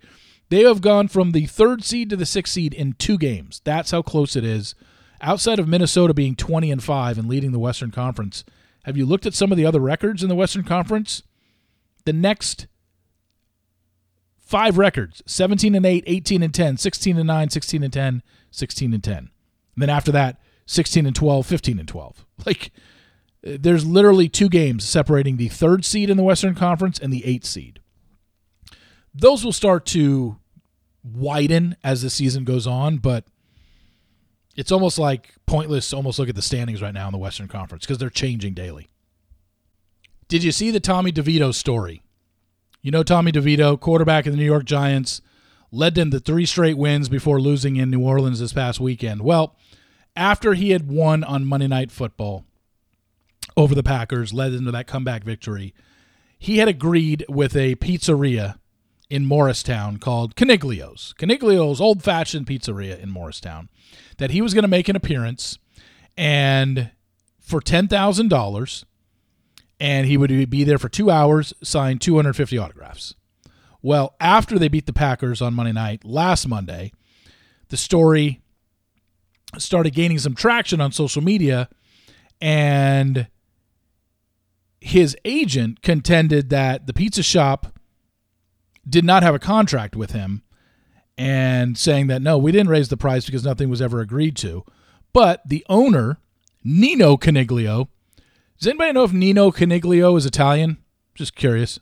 they 0.48 0.62
have 0.62 0.80
gone 0.80 1.08
from 1.08 1.32
the 1.32 1.46
third 1.46 1.84
seed 1.84 2.10
to 2.10 2.16
the 2.16 2.26
sixth 2.26 2.54
seed 2.54 2.74
in 2.74 2.94
two 2.94 3.18
games. 3.18 3.60
That's 3.64 3.90
how 3.90 4.02
close 4.02 4.36
it 4.36 4.44
is. 4.44 4.74
Outside 5.20 5.58
of 5.58 5.68
Minnesota 5.68 6.12
being 6.12 6.36
20 6.36 6.70
and 6.70 6.82
5 6.82 7.18
and 7.18 7.28
leading 7.28 7.52
the 7.52 7.58
Western 7.58 7.90
Conference, 7.90 8.44
have 8.84 8.96
you 8.96 9.06
looked 9.06 9.24
at 9.24 9.34
some 9.34 9.50
of 9.50 9.56
the 9.56 9.64
other 9.64 9.80
records 9.80 10.22
in 10.22 10.28
the 10.28 10.34
Western 10.34 10.64
Conference? 10.64 11.22
the 12.04 12.12
next 12.12 12.66
five 14.38 14.78
records 14.78 15.22
17 15.26 15.74
and 15.74 15.86
8 15.86 16.04
18 16.06 16.42
and 16.42 16.54
10 16.54 16.76
16 16.76 17.18
and 17.18 17.26
9 17.26 17.50
16 17.50 17.82
and 17.82 17.92
10 17.92 18.22
16 18.50 18.94
and 18.94 19.04
10 19.04 19.16
and 19.16 19.28
then 19.76 19.90
after 19.90 20.12
that 20.12 20.38
16 20.66 21.06
and 21.06 21.16
12 21.16 21.46
15 21.46 21.78
and 21.78 21.88
12 21.88 22.26
like 22.46 22.70
there's 23.42 23.86
literally 23.86 24.28
two 24.28 24.48
games 24.48 24.84
separating 24.84 25.36
the 25.36 25.48
third 25.48 25.84
seed 25.84 26.10
in 26.10 26.16
the 26.16 26.22
western 26.22 26.54
conference 26.54 26.98
and 26.98 27.12
the 27.12 27.24
eighth 27.24 27.46
seed 27.46 27.80
those 29.14 29.44
will 29.44 29.52
start 29.52 29.86
to 29.86 30.36
widen 31.02 31.76
as 31.84 32.02
the 32.02 32.10
season 32.10 32.44
goes 32.44 32.66
on 32.66 32.96
but 32.96 33.24
it's 34.56 34.72
almost 34.72 34.98
like 34.98 35.34
pointless 35.46 35.90
to 35.90 35.96
almost 35.96 36.18
look 36.18 36.28
at 36.28 36.34
the 36.34 36.42
standings 36.42 36.80
right 36.80 36.94
now 36.94 37.06
in 37.06 37.12
the 37.12 37.18
western 37.18 37.48
conference 37.48 37.84
because 37.84 37.98
they're 37.98 38.10
changing 38.10 38.54
daily 38.54 38.88
did 40.28 40.42
you 40.42 40.52
see 40.52 40.70
the 40.70 40.80
Tommy 40.80 41.12
DeVito 41.12 41.54
story? 41.54 42.02
You 42.82 42.90
know 42.90 43.02
Tommy 43.02 43.32
DeVito, 43.32 43.78
quarterback 43.78 44.26
of 44.26 44.32
the 44.32 44.36
New 44.36 44.44
York 44.44 44.64
Giants, 44.64 45.20
led 45.70 45.94
them 45.94 46.10
to 46.10 46.20
three 46.20 46.46
straight 46.46 46.78
wins 46.78 47.08
before 47.08 47.40
losing 47.40 47.76
in 47.76 47.90
New 47.90 48.00
Orleans 48.00 48.40
this 48.40 48.52
past 48.52 48.80
weekend. 48.80 49.22
Well, 49.22 49.56
after 50.16 50.54
he 50.54 50.70
had 50.70 50.88
won 50.88 51.24
on 51.24 51.44
Monday 51.44 51.66
Night 51.66 51.90
Football 51.90 52.44
over 53.56 53.74
the 53.74 53.82
Packers, 53.82 54.32
led 54.32 54.52
them 54.52 54.64
to 54.66 54.70
that 54.72 54.86
comeback 54.86 55.24
victory, 55.24 55.74
he 56.38 56.58
had 56.58 56.68
agreed 56.68 57.24
with 57.28 57.56
a 57.56 57.74
pizzeria 57.76 58.58
in 59.14 59.24
Morristown 59.26 59.98
called 59.98 60.34
Caniglio's. 60.34 61.14
Coniglio's 61.16 61.80
old 61.80 62.02
fashioned 62.02 62.48
pizzeria 62.48 62.98
in 62.98 63.10
Morristown 63.10 63.68
that 64.18 64.32
he 64.32 64.42
was 64.42 64.54
going 64.54 64.62
to 64.62 64.68
make 64.68 64.88
an 64.88 64.96
appearance 64.96 65.56
and 66.16 66.90
for 67.38 67.60
$10,000 67.60 68.84
and 69.78 70.06
he 70.08 70.16
would 70.16 70.50
be 70.50 70.64
there 70.64 70.78
for 70.78 70.88
two 70.88 71.12
hours, 71.12 71.54
sign 71.62 72.00
250 72.00 72.58
autographs. 72.58 73.14
Well, 73.82 74.16
after 74.18 74.58
they 74.58 74.66
beat 74.66 74.86
the 74.86 74.92
Packers 74.92 75.40
on 75.40 75.54
Monday 75.54 75.72
night, 75.72 76.04
last 76.04 76.48
Monday, 76.48 76.90
the 77.68 77.76
story 77.76 78.40
started 79.58 79.94
gaining 79.94 80.18
some 80.18 80.34
traction 80.34 80.80
on 80.80 80.90
social 80.90 81.22
media, 81.22 81.68
and 82.40 83.28
his 84.80 85.16
agent 85.24 85.82
contended 85.82 86.50
that 86.50 86.88
the 86.88 86.92
pizza 86.92 87.22
shop 87.22 87.78
did 88.88 89.04
not 89.04 89.22
have 89.22 89.34
a 89.34 89.38
contract 89.38 89.96
with 89.96 90.12
him 90.12 90.42
and 91.16 91.78
saying 91.78 92.08
that 92.08 92.22
no, 92.22 92.36
we 92.36 92.52
didn't 92.52 92.70
raise 92.70 92.88
the 92.88 92.96
price 92.96 93.26
because 93.26 93.44
nothing 93.44 93.68
was 93.68 93.82
ever 93.82 94.00
agreed 94.00 94.36
to. 94.36 94.64
But 95.12 95.42
the 95.48 95.64
owner, 95.68 96.18
Nino 96.62 97.16
Coniglio, 97.16 97.88
does 98.58 98.68
anybody 98.68 98.92
know 98.92 99.04
if 99.04 99.12
Nino 99.12 99.50
Coniglio 99.50 100.16
is 100.16 100.26
Italian? 100.26 100.78
Just 101.14 101.34
curious. 101.34 101.80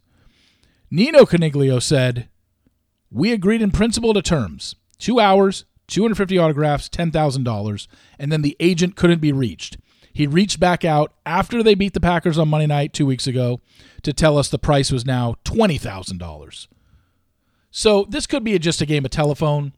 Nino 0.91 1.25
Coniglio 1.25 1.81
said, 1.81 2.29
We 3.11 3.33
agreed 3.33 3.63
in 3.63 3.71
principle 3.71 4.13
to 4.15 4.23
terms 4.23 4.75
two 4.99 5.19
hours, 5.19 5.65
250 5.89 6.39
autographs, 6.39 6.89
$10,000, 6.89 7.87
and 8.19 8.33
then 8.33 8.43
the 8.43 8.57
agent 8.61 8.97
couldn't 8.97 9.21
be 9.21 9.33
reached. 9.33 9.79
He 10.13 10.27
reached 10.27 10.61
back 10.61 10.85
out 10.85 11.15
after 11.25 11.63
they 11.63 11.75
beat 11.75 11.95
the 11.95 12.01
Packers 12.01 12.39
on 12.39 12.49
Monday 12.49 12.67
night 12.67 12.93
two 12.93 13.07
weeks 13.07 13.27
ago 13.27 13.61
to 14.03 14.13
tell 14.13 14.37
us 14.37 14.49
the 14.49 14.59
price 14.59 14.93
was 14.93 15.07
now 15.07 15.37
$20,000. 15.45 16.67
So 17.73 18.07
this 18.09 18.27
could 18.27 18.45
be 18.45 18.57
just 18.61 18.81
a 18.81 18.87
game 18.87 19.05
of 19.05 19.11
telephone. 19.11 19.73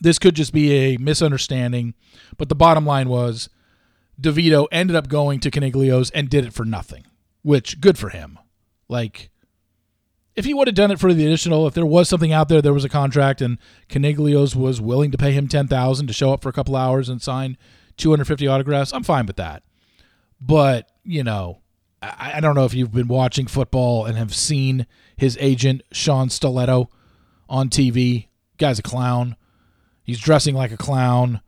This 0.00 0.20
could 0.20 0.36
just 0.36 0.52
be 0.52 0.72
a 0.72 0.96
misunderstanding. 0.98 1.94
But 2.36 2.48
the 2.48 2.54
bottom 2.54 2.86
line 2.86 3.08
was 3.08 3.48
DeVito 4.20 4.66
ended 4.70 4.94
up 4.94 5.08
going 5.08 5.40
to 5.40 5.50
Coniglio's 5.50 6.10
and 6.10 6.28
did 6.28 6.44
it 6.44 6.52
for 6.52 6.64
nothing, 6.64 7.06
which 7.42 7.80
good 7.80 7.98
for 7.98 8.10
him. 8.10 8.38
Like, 8.88 9.30
if 10.36 10.44
he 10.44 10.54
would 10.54 10.68
have 10.68 10.74
done 10.76 10.90
it 10.90 11.00
for 11.00 11.12
the 11.12 11.26
additional, 11.26 11.66
if 11.66 11.74
there 11.74 11.84
was 11.86 12.08
something 12.08 12.32
out 12.32 12.48
there, 12.48 12.62
there 12.62 12.72
was 12.72 12.84
a 12.84 12.88
contract, 12.88 13.40
and 13.40 13.58
Coniglio's 13.88 14.54
was 14.54 14.80
willing 14.80 15.10
to 15.10 15.18
pay 15.18 15.32
him 15.32 15.48
ten 15.48 15.66
thousand 15.66 16.06
to 16.06 16.12
show 16.12 16.32
up 16.32 16.42
for 16.42 16.48
a 16.48 16.52
couple 16.52 16.76
hours 16.76 17.08
and 17.08 17.20
sign 17.20 17.56
two 17.96 18.10
hundred 18.10 18.26
fifty 18.26 18.46
autographs, 18.46 18.92
I'm 18.92 19.02
fine 19.02 19.26
with 19.26 19.36
that. 19.36 19.62
But 20.40 20.90
you 21.04 21.24
know, 21.24 21.60
I, 22.00 22.34
I 22.36 22.40
don't 22.40 22.54
know 22.54 22.64
if 22.64 22.74
you've 22.74 22.92
been 22.92 23.08
watching 23.08 23.46
football 23.46 24.04
and 24.04 24.16
have 24.16 24.34
seen 24.34 24.86
his 25.16 25.36
agent 25.40 25.82
Sean 25.90 26.28
Stellato 26.28 26.88
on 27.48 27.68
TV. 27.68 28.28
Guy's 28.58 28.78
a 28.78 28.82
clown. 28.82 29.36
He's 30.02 30.20
dressing 30.20 30.54
like 30.54 30.72
a 30.72 30.76
clown 30.76 31.40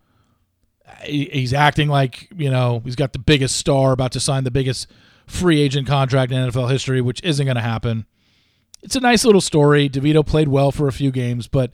he's 1.04 1.52
acting 1.52 1.88
like 1.88 2.28
you 2.36 2.50
know 2.50 2.82
he's 2.84 2.96
got 2.96 3.12
the 3.12 3.18
biggest 3.18 3.56
star 3.56 3.92
about 3.92 4.12
to 4.12 4.20
sign 4.20 4.44
the 4.44 4.50
biggest 4.50 4.86
free 5.26 5.60
agent 5.60 5.86
contract 5.86 6.32
in 6.32 6.50
NFL 6.50 6.70
history, 6.70 7.00
which 7.00 7.22
isn't 7.22 7.46
going 7.46 7.56
to 7.56 7.62
happen. 7.62 8.06
It's 8.82 8.96
a 8.96 9.00
nice 9.00 9.24
little 9.24 9.40
story. 9.40 9.88
DeVito 9.88 10.26
played 10.26 10.48
well 10.48 10.72
for 10.72 10.88
a 10.88 10.92
few 10.92 11.12
games, 11.12 11.46
but 11.46 11.72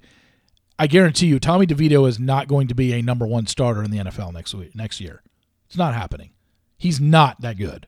I 0.78 0.86
guarantee 0.86 1.26
you, 1.26 1.38
Tommy 1.38 1.66
DeVito 1.66 2.06
is 2.06 2.18
not 2.18 2.48
going 2.48 2.68
to 2.68 2.74
be 2.74 2.92
a 2.92 3.02
number 3.02 3.26
one 3.26 3.46
starter 3.46 3.82
in 3.82 3.90
the 3.90 3.98
NFL 3.98 4.34
next 4.34 4.54
week, 4.54 4.74
next 4.74 5.00
year. 5.00 5.22
It's 5.66 5.76
not 5.76 5.94
happening. 5.94 6.30
He's 6.76 7.00
not 7.00 7.40
that 7.40 7.56
good. 7.56 7.86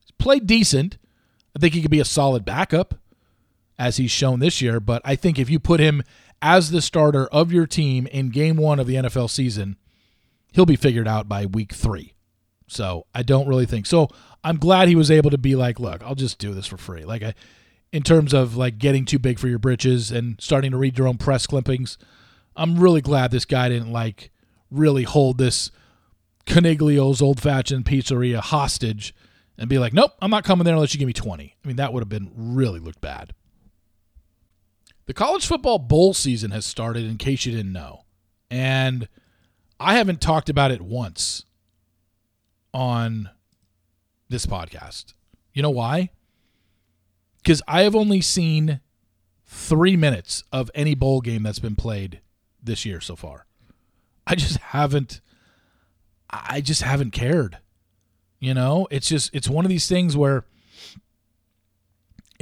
He's 0.00 0.10
played 0.18 0.46
decent. 0.46 0.98
I 1.56 1.58
think 1.58 1.72
he 1.72 1.80
could 1.80 1.90
be 1.90 2.00
a 2.00 2.04
solid 2.04 2.44
backup, 2.44 2.94
as 3.82 3.96
he's 3.96 4.12
shown 4.12 4.38
this 4.38 4.62
year. 4.62 4.78
But 4.78 5.02
I 5.04 5.16
think 5.16 5.38
if 5.40 5.50
you 5.50 5.58
put 5.58 5.80
him 5.80 6.04
as 6.40 6.70
the 6.70 6.80
starter 6.80 7.26
of 7.26 7.52
your 7.52 7.66
team 7.66 8.06
in 8.06 8.30
game 8.30 8.56
one 8.56 8.78
of 8.78 8.86
the 8.86 8.94
NFL 8.94 9.28
season, 9.28 9.76
he'll 10.52 10.66
be 10.66 10.76
figured 10.76 11.08
out 11.08 11.28
by 11.28 11.46
week 11.46 11.72
three. 11.72 12.14
So 12.68 13.06
I 13.12 13.22
don't 13.22 13.48
really 13.48 13.66
think 13.66 13.86
so. 13.86 14.08
I'm 14.44 14.56
glad 14.56 14.86
he 14.86 14.94
was 14.94 15.10
able 15.10 15.30
to 15.30 15.38
be 15.38 15.56
like, 15.56 15.80
look, 15.80 16.00
I'll 16.04 16.14
just 16.14 16.38
do 16.38 16.54
this 16.54 16.66
for 16.66 16.76
free. 16.76 17.04
Like 17.04 17.22
I, 17.24 17.34
in 17.92 18.04
terms 18.04 18.32
of 18.32 18.56
like 18.56 18.78
getting 18.78 19.04
too 19.04 19.18
big 19.18 19.40
for 19.40 19.48
your 19.48 19.58
britches 19.58 20.12
and 20.12 20.40
starting 20.40 20.70
to 20.70 20.76
read 20.76 20.96
your 20.96 21.08
own 21.08 21.18
press 21.18 21.46
clippings. 21.46 21.98
I'm 22.54 22.78
really 22.78 23.00
glad 23.00 23.32
this 23.32 23.44
guy 23.44 23.68
didn't 23.68 23.92
like 23.92 24.30
really 24.70 25.02
hold 25.02 25.38
this 25.38 25.72
Coniglio's 26.46 27.20
old 27.20 27.40
fashioned 27.40 27.84
pizzeria 27.84 28.38
hostage 28.38 29.12
and 29.58 29.68
be 29.68 29.78
like, 29.78 29.92
nope, 29.92 30.12
I'm 30.20 30.30
not 30.30 30.44
coming 30.44 30.64
there 30.64 30.74
unless 30.74 30.94
you 30.94 30.98
give 30.98 31.06
me 31.06 31.12
20. 31.12 31.56
I 31.62 31.66
mean, 31.66 31.76
that 31.76 31.92
would 31.92 32.00
have 32.00 32.08
been 32.08 32.30
really 32.34 32.78
looked 32.78 33.00
bad. 33.00 33.32
The 35.12 35.18
college 35.18 35.46
football 35.46 35.78
bowl 35.78 36.14
season 36.14 36.52
has 36.52 36.64
started, 36.64 37.04
in 37.04 37.18
case 37.18 37.44
you 37.44 37.52
didn't 37.52 37.74
know. 37.74 38.06
And 38.50 39.10
I 39.78 39.96
haven't 39.96 40.22
talked 40.22 40.48
about 40.48 40.70
it 40.70 40.80
once 40.80 41.44
on 42.72 43.28
this 44.30 44.46
podcast. 44.46 45.12
You 45.52 45.60
know 45.60 45.68
why? 45.68 46.08
Because 47.42 47.60
I 47.68 47.82
have 47.82 47.94
only 47.94 48.22
seen 48.22 48.80
three 49.44 49.98
minutes 49.98 50.44
of 50.50 50.70
any 50.74 50.94
bowl 50.94 51.20
game 51.20 51.42
that's 51.42 51.58
been 51.58 51.76
played 51.76 52.22
this 52.62 52.86
year 52.86 52.98
so 52.98 53.14
far. 53.14 53.44
I 54.26 54.34
just 54.34 54.56
haven't 54.56 55.20
I 56.30 56.62
just 56.62 56.80
haven't 56.80 57.10
cared. 57.10 57.58
You 58.40 58.54
know, 58.54 58.88
it's 58.90 59.10
just 59.10 59.28
it's 59.34 59.46
one 59.46 59.66
of 59.66 59.68
these 59.68 59.86
things 59.86 60.16
where 60.16 60.46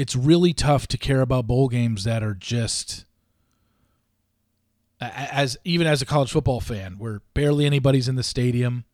it's 0.01 0.17
really 0.17 0.55
tough 0.55 0.87
to 0.87 0.97
care 0.97 1.21
about 1.21 1.47
bowl 1.47 1.69
games 1.69 2.05
that 2.05 2.23
are 2.23 2.33
just 2.33 3.05
as 4.99 5.59
even 5.63 5.87
as 5.87 6.01
a 6.01 6.07
college 6.07 6.33
football 6.33 6.59
fan 6.59 6.95
where 6.97 7.21
barely 7.35 7.67
anybody's 7.67 8.09
in 8.09 8.15
the 8.15 8.23
stadium. 8.23 8.87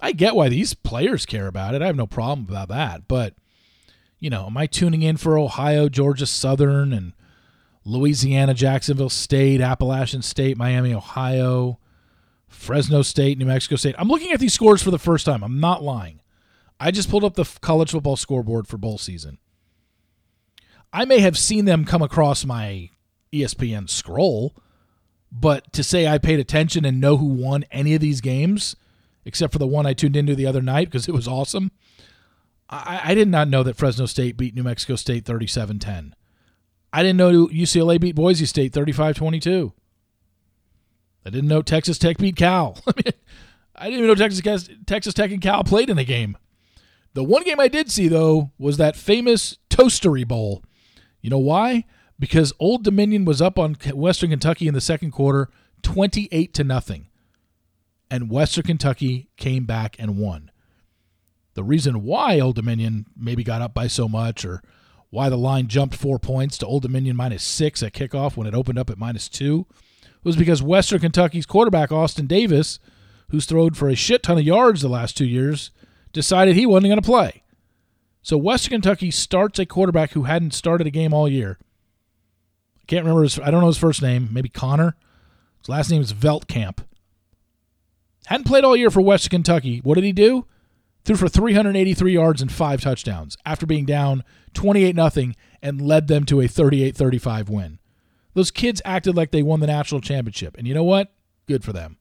I 0.00 0.10
get 0.10 0.34
why 0.34 0.48
these 0.48 0.74
players 0.74 1.24
care 1.24 1.46
about 1.46 1.74
it. 1.74 1.82
I 1.82 1.86
have 1.86 1.94
no 1.94 2.08
problem 2.08 2.46
about 2.48 2.68
that, 2.68 3.06
but 3.06 3.34
you 4.18 4.28
know, 4.28 4.46
am 4.46 4.56
I 4.56 4.66
tuning 4.66 5.02
in 5.02 5.18
for 5.18 5.38
Ohio, 5.38 5.88
Georgia 5.88 6.26
Southern 6.26 6.92
and 6.92 7.12
Louisiana, 7.84 8.54
Jacksonville 8.54 9.10
State, 9.10 9.60
Appalachian 9.60 10.22
State, 10.22 10.56
Miami, 10.56 10.92
Ohio, 10.92 11.78
Fresno 12.48 13.02
State, 13.02 13.38
New 13.38 13.46
Mexico 13.46 13.76
State. 13.76 13.94
I'm 13.98 14.08
looking 14.08 14.32
at 14.32 14.40
these 14.40 14.52
scores 14.52 14.82
for 14.82 14.90
the 14.90 14.98
first 14.98 15.24
time. 15.24 15.44
I'm 15.44 15.60
not 15.60 15.84
lying. 15.84 16.20
I 16.80 16.90
just 16.90 17.08
pulled 17.08 17.22
up 17.22 17.34
the 17.34 17.44
college 17.60 17.92
football 17.92 18.16
scoreboard 18.16 18.66
for 18.66 18.78
bowl 18.78 18.98
season. 18.98 19.38
I 20.92 21.04
may 21.04 21.20
have 21.20 21.36
seen 21.36 21.64
them 21.64 21.84
come 21.84 22.02
across 22.02 22.44
my 22.44 22.90
ESPN 23.32 23.88
scroll, 23.88 24.54
but 25.30 25.72
to 25.74 25.84
say 25.84 26.06
I 26.06 26.18
paid 26.18 26.40
attention 26.40 26.84
and 26.84 27.00
know 27.00 27.16
who 27.16 27.26
won 27.26 27.64
any 27.70 27.94
of 27.94 28.00
these 28.00 28.20
games, 28.20 28.76
except 29.24 29.52
for 29.52 29.58
the 29.58 29.66
one 29.66 29.86
I 29.86 29.92
tuned 29.92 30.16
into 30.16 30.34
the 30.34 30.46
other 30.46 30.62
night 30.62 30.88
because 30.88 31.08
it 31.08 31.14
was 31.14 31.28
awesome, 31.28 31.70
I, 32.70 33.00
I 33.04 33.14
did 33.14 33.28
not 33.28 33.48
know 33.48 33.62
that 33.62 33.76
Fresno 33.76 34.06
State 34.06 34.36
beat 34.36 34.54
New 34.54 34.62
Mexico 34.62 34.96
State 34.96 35.24
37 35.24 35.78
10. 35.78 36.14
I 36.92 37.02
didn't 37.02 37.18
know 37.18 37.46
UCLA 37.48 38.00
beat 38.00 38.14
Boise 38.14 38.46
State 38.46 38.72
35 38.72 39.16
22. 39.16 39.72
I 41.24 41.30
didn't 41.30 41.48
know 41.48 41.62
Texas 41.62 41.98
Tech 41.98 42.16
beat 42.16 42.36
Cal. 42.36 42.78
I 42.86 42.92
mean, 42.96 43.12
I 43.74 43.84
didn't 43.84 43.98
even 43.98 44.08
know 44.08 44.14
Texas 44.14 44.68
Texas 44.86 45.14
Tech 45.14 45.30
and 45.30 45.42
Cal 45.42 45.64
played 45.64 45.90
in 45.90 45.98
a 45.98 46.04
game. 46.04 46.38
The 47.14 47.24
one 47.24 47.44
game 47.44 47.60
I 47.60 47.68
did 47.68 47.90
see 47.90 48.08
though 48.08 48.52
was 48.58 48.76
that 48.78 48.96
famous 48.96 49.58
Toastery 49.68 50.26
Bowl. 50.26 50.62
You 51.20 51.30
know 51.30 51.38
why? 51.38 51.84
Because 52.18 52.52
Old 52.58 52.84
Dominion 52.84 53.24
was 53.24 53.40
up 53.40 53.58
on 53.58 53.76
Western 53.94 54.30
Kentucky 54.30 54.68
in 54.68 54.74
the 54.74 54.80
second 54.80 55.12
quarter, 55.12 55.48
28 55.82 56.52
to 56.54 56.64
nothing. 56.64 57.08
And 58.10 58.30
Western 58.30 58.64
Kentucky 58.64 59.28
came 59.36 59.64
back 59.64 59.96
and 59.98 60.16
won. 60.18 60.50
The 61.54 61.64
reason 61.64 62.04
why 62.04 62.40
Old 62.40 62.56
Dominion 62.56 63.06
maybe 63.16 63.44
got 63.44 63.62
up 63.62 63.74
by 63.74 63.86
so 63.86 64.08
much 64.08 64.44
or 64.44 64.62
why 65.10 65.28
the 65.28 65.36
line 65.36 65.68
jumped 65.68 65.94
four 65.94 66.18
points 66.18 66.58
to 66.58 66.66
Old 66.66 66.82
Dominion 66.82 67.16
minus 67.16 67.42
six 67.42 67.82
at 67.82 67.92
kickoff 67.94 68.36
when 68.36 68.46
it 68.46 68.54
opened 68.54 68.78
up 68.78 68.90
at 68.90 68.98
minus 68.98 69.28
two 69.28 69.66
was 70.22 70.36
because 70.36 70.62
Western 70.62 71.00
Kentucky's 71.00 71.46
quarterback, 71.46 71.90
Austin 71.90 72.26
Davis, 72.26 72.78
who's 73.30 73.46
thrown 73.46 73.74
for 73.74 73.88
a 73.88 73.94
shit 73.94 74.22
ton 74.22 74.38
of 74.38 74.44
yards 74.44 74.82
the 74.82 74.88
last 74.88 75.16
two 75.16 75.26
years, 75.26 75.70
decided 76.12 76.54
he 76.54 76.66
wasn't 76.66 76.90
going 76.90 77.00
to 77.00 77.06
play. 77.06 77.42
So 78.28 78.36
Western 78.36 78.72
Kentucky 78.72 79.10
starts 79.10 79.58
a 79.58 79.64
quarterback 79.64 80.10
who 80.10 80.24
hadn't 80.24 80.52
started 80.52 80.86
a 80.86 80.90
game 80.90 81.14
all 81.14 81.26
year. 81.26 81.56
I 82.78 82.84
can't 82.86 83.02
remember 83.02 83.22
his, 83.22 83.40
I 83.40 83.50
don't 83.50 83.62
know 83.62 83.68
his 83.68 83.78
first 83.78 84.02
name, 84.02 84.28
maybe 84.30 84.50
Connor. 84.50 84.96
His 85.60 85.70
last 85.70 85.90
name 85.90 86.02
is 86.02 86.12
Veltkamp. 86.12 86.80
Hadn't 88.26 88.44
played 88.44 88.64
all 88.64 88.76
year 88.76 88.90
for 88.90 89.00
Western 89.00 89.30
Kentucky. 89.30 89.78
What 89.78 89.94
did 89.94 90.04
he 90.04 90.12
do? 90.12 90.44
threw 91.06 91.16
for 91.16 91.26
383 91.26 92.12
yards 92.12 92.42
and 92.42 92.52
five 92.52 92.82
touchdowns 92.82 93.38
after 93.46 93.64
being 93.64 93.86
down 93.86 94.22
28 94.52 94.94
0 94.94 95.32
and 95.62 95.80
led 95.80 96.06
them 96.08 96.26
to 96.26 96.42
a 96.42 96.46
38 96.46 96.94
35 96.94 97.48
win. 97.48 97.78
Those 98.34 98.50
kids 98.50 98.82
acted 98.84 99.16
like 99.16 99.30
they 99.30 99.42
won 99.42 99.60
the 99.60 99.66
national 99.66 100.02
championship. 100.02 100.58
And 100.58 100.68
you 100.68 100.74
know 100.74 100.84
what? 100.84 101.14
Good 101.46 101.64
for 101.64 101.72
them. 101.72 101.96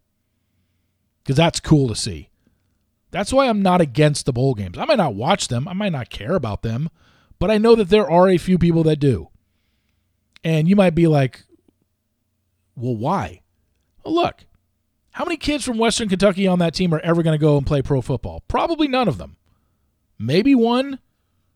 Because 1.24 1.38
that's 1.38 1.62
cool 1.62 1.88
to 1.88 1.96
see. 1.96 2.32
That's 3.12 3.32
why 3.32 3.48
I'm 3.48 3.62
not 3.62 3.82
against 3.82 4.26
the 4.26 4.34
bowl 4.34 4.54
games. 4.54 4.78
I 4.78 4.86
might 4.86 4.98
not 4.98 5.16
watch 5.16 5.48
them, 5.48 5.68
I 5.68 5.74
might 5.74 5.92
not 5.92 6.10
care 6.10 6.36
about 6.36 6.62
them, 6.62 6.90
but 7.40 7.52
I 7.52 7.58
know 7.58 7.76
that 7.76 7.90
there 7.90 8.10
are 8.10 8.28
a 8.30 8.38
few 8.38 8.58
people 8.58 8.84
that 8.84 9.00
do. 9.00 9.30
And 10.44 10.68
you 10.68 10.76
might 10.76 10.96
be 10.96 11.08
like, 11.08 11.44
well, 12.76 12.96
why? 12.96 13.42
Well, 14.04 14.14
look, 14.14 14.46
how 15.12 15.26
many 15.26 15.38
kids 15.38 15.66
from 15.66 15.78
Western 15.78 16.10
Kentucky 16.10 16.48
on 16.48 16.60
that 16.60 16.74
team 16.74 16.94
are 16.94 17.00
ever 17.00 17.24
going 17.24 17.34
to 17.34 17.44
go 17.44 17.58
and 17.58 17.66
play 17.66 17.82
pro 17.82 18.02
football? 18.02 18.44
Probably 18.48 18.88
none 18.88 19.08
of 19.08 19.18
them. 19.18 19.38
Maybe 20.20 20.54
one 20.54 21.00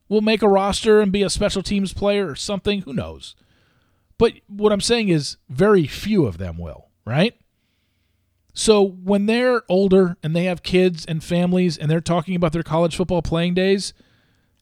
will 0.10 0.22
make 0.22 0.42
a 0.42 0.48
roster 0.48 1.00
and 1.00 1.12
be 1.12 1.24
a 1.24 1.30
special 1.30 1.64
teams 1.64 1.94
player 1.94 2.28
or 2.28 2.36
something. 2.36 2.82
Who 2.82 2.94
knows? 2.94 3.36
But 4.18 4.34
what 4.48 4.72
I'm 4.72 4.82
saying 4.82 5.10
is, 5.10 5.38
very 5.50 5.88
few 5.88 6.26
of 6.26 6.38
them 6.38 6.58
will, 6.58 6.90
right? 7.06 7.36
So 8.54 8.84
when 8.86 9.26
they're 9.28 9.64
older 9.70 10.18
and 10.22 10.36
they 10.36 10.44
have 10.46 10.64
kids 10.64 11.06
and 11.06 11.24
families 11.24 11.78
and 11.78 11.90
they're 11.90 12.02
talking 12.02 12.36
about 12.36 12.54
their 12.54 12.64
college 12.64 12.96
football 12.96 13.22
playing 13.22 13.54
days, 13.54 13.94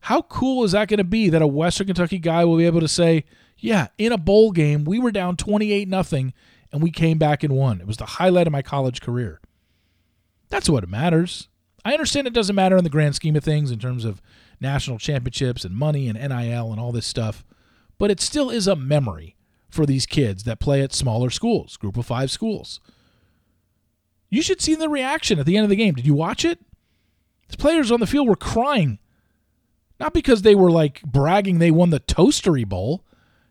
how 0.01 0.21
cool 0.23 0.63
is 0.63 0.71
that 0.73 0.87
going 0.87 0.99
to 0.99 1.03
be 1.03 1.29
that 1.29 1.41
a 1.41 1.47
Western 1.47 1.87
Kentucky 1.87 2.19
guy 2.19 2.45
will 2.45 2.57
be 2.57 2.65
able 2.65 2.79
to 2.79 2.87
say, 2.87 3.25
yeah, 3.57 3.87
in 3.97 4.11
a 4.11 4.17
bowl 4.17 4.51
game, 4.51 4.85
we 4.85 4.99
were 4.99 5.11
down 5.11 5.35
28 5.35 5.87
nothing 5.87 6.33
and 6.71 6.81
we 6.81 6.91
came 6.91 7.17
back 7.17 7.43
and 7.43 7.53
won. 7.53 7.81
It 7.81 7.87
was 7.87 7.97
the 7.97 8.05
highlight 8.05 8.47
of 8.47 8.53
my 8.53 8.61
college 8.61 9.01
career. 9.01 9.41
That's 10.49 10.69
what 10.69 10.87
matters. 10.87 11.47
I 11.83 11.93
understand 11.93 12.27
it 12.27 12.33
doesn't 12.33 12.55
matter 12.55 12.77
in 12.77 12.83
the 12.83 12.89
grand 12.89 13.15
scheme 13.15 13.35
of 13.35 13.43
things 13.43 13.71
in 13.71 13.79
terms 13.79 14.05
of 14.05 14.21
national 14.59 14.99
championships 14.99 15.63
and 15.63 15.75
money 15.75 16.07
and 16.07 16.17
NIL 16.17 16.71
and 16.71 16.79
all 16.79 16.91
this 16.91 17.05
stuff, 17.05 17.45
but 17.97 18.11
it 18.11 18.19
still 18.19 18.49
is 18.49 18.67
a 18.67 18.75
memory 18.75 19.35
for 19.69 19.85
these 19.85 20.05
kids 20.05 20.43
that 20.43 20.59
play 20.59 20.81
at 20.81 20.93
smaller 20.93 21.29
schools, 21.29 21.77
group 21.77 21.97
of 21.97 22.05
five 22.05 22.31
schools. 22.31 22.79
You 24.29 24.41
should 24.41 24.61
see 24.61 24.75
the 24.75 24.89
reaction 24.89 25.39
at 25.39 25.45
the 25.45 25.57
end 25.57 25.63
of 25.63 25.69
the 25.69 25.75
game. 25.75 25.95
Did 25.95 26.05
you 26.05 26.13
watch 26.13 26.45
it? 26.45 26.59
The 27.49 27.57
players 27.57 27.91
on 27.91 27.99
the 27.99 28.07
field 28.07 28.27
were 28.27 28.35
crying. 28.35 28.99
Not 29.99 30.13
because 30.13 30.43
they 30.43 30.55
were 30.55 30.71
like 30.71 31.01
bragging 31.01 31.59
they 31.59 31.71
won 31.71 31.89
the 31.89 31.99
Toastery 31.99 32.67
Bowl. 32.67 33.03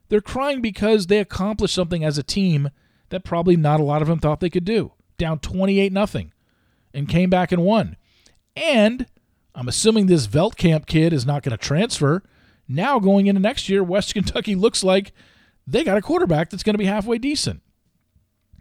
They're 0.08 0.20
crying 0.20 0.62
because 0.62 1.06
they 1.06 1.18
accomplished 1.18 1.74
something 1.74 2.04
as 2.04 2.16
a 2.16 2.22
team 2.22 2.70
that 3.10 3.24
probably 3.24 3.56
not 3.56 3.80
a 3.80 3.84
lot 3.84 4.02
of 4.02 4.08
them 4.08 4.18
thought 4.18 4.40
they 4.40 4.50
could 4.50 4.64
do. 4.64 4.92
Down 5.18 5.40
28 5.40 5.92
nothing 5.92 6.32
and 6.94 7.08
came 7.08 7.28
back 7.28 7.52
and 7.52 7.64
won. 7.64 7.96
And 8.56 9.06
I'm 9.54 9.68
assuming 9.68 10.06
this 10.06 10.26
Veltkamp 10.26 10.86
kid 10.86 11.12
is 11.12 11.26
not 11.26 11.42
going 11.42 11.56
to 11.56 11.62
transfer. 11.62 12.22
Now 12.66 12.98
going 12.98 13.26
into 13.26 13.40
next 13.40 13.68
year, 13.68 13.82
West 13.82 14.14
Kentucky 14.14 14.54
looks 14.54 14.82
like 14.82 15.12
they 15.66 15.84
got 15.84 15.98
a 15.98 16.02
quarterback 16.02 16.50
that's 16.50 16.62
going 16.62 16.74
to 16.74 16.78
be 16.78 16.86
halfway 16.86 17.18
decent 17.18 17.62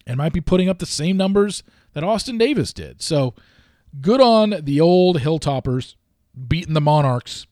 and 0.05 0.17
might 0.17 0.33
be 0.33 0.41
putting 0.41 0.67
up 0.67 0.79
the 0.79 0.85
same 0.85 1.15
numbers 1.15 1.63
that 1.97 2.03
Austin 2.03 2.37
Davis 2.37 2.73
did. 2.73 3.01
So 3.01 3.33
good 4.01 4.21
on 4.21 4.53
the 4.61 4.79
old 4.79 5.17
Hilltoppers 5.17 5.95
beating 6.47 6.75
the 6.75 6.81
Monarchs. 6.81 7.47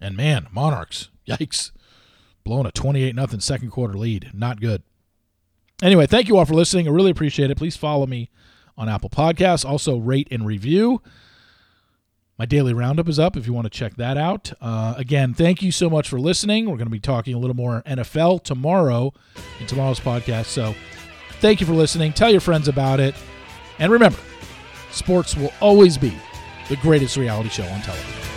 And 0.00 0.16
man, 0.16 0.46
Monarchs, 0.52 1.08
yikes, 1.26 1.72
blowing 2.44 2.66
a 2.66 2.70
28 2.70 3.16
nothing 3.16 3.40
second 3.40 3.70
quarter 3.72 3.94
lead. 3.94 4.30
Not 4.32 4.60
good. 4.60 4.84
Anyway, 5.82 6.06
thank 6.06 6.28
you 6.28 6.36
all 6.36 6.44
for 6.44 6.54
listening. 6.54 6.86
I 6.86 6.92
really 6.92 7.10
appreciate 7.10 7.50
it. 7.50 7.56
Please 7.58 7.76
follow 7.76 8.06
me 8.06 8.30
on 8.76 8.88
Apple 8.88 9.10
Podcasts. 9.10 9.64
Also, 9.64 9.98
rate 9.98 10.28
and 10.30 10.46
review. 10.46 11.02
My 12.38 12.46
daily 12.46 12.72
roundup 12.72 13.08
is 13.08 13.18
up 13.18 13.36
if 13.36 13.48
you 13.48 13.52
want 13.52 13.64
to 13.64 13.70
check 13.70 13.96
that 13.96 14.16
out. 14.16 14.52
Uh, 14.60 14.94
again, 14.96 15.34
thank 15.34 15.60
you 15.60 15.72
so 15.72 15.90
much 15.90 16.08
for 16.08 16.20
listening. 16.20 16.66
We're 16.66 16.76
going 16.76 16.86
to 16.86 16.90
be 16.90 17.00
talking 17.00 17.34
a 17.34 17.38
little 17.38 17.56
more 17.56 17.82
NFL 17.84 18.44
tomorrow 18.44 19.12
in 19.58 19.66
tomorrow's 19.66 19.98
podcast. 19.98 20.44
So, 20.44 20.76
thank 21.40 21.60
you 21.60 21.66
for 21.66 21.72
listening. 21.72 22.12
Tell 22.12 22.30
your 22.30 22.40
friends 22.40 22.68
about 22.68 23.00
it. 23.00 23.14
And 23.78 23.92
remember, 23.92 24.18
sports 24.90 25.36
will 25.36 25.52
always 25.60 25.96
be 25.96 26.16
the 26.68 26.76
greatest 26.76 27.16
reality 27.16 27.48
show 27.48 27.64
on 27.64 27.80
television. 27.80 28.27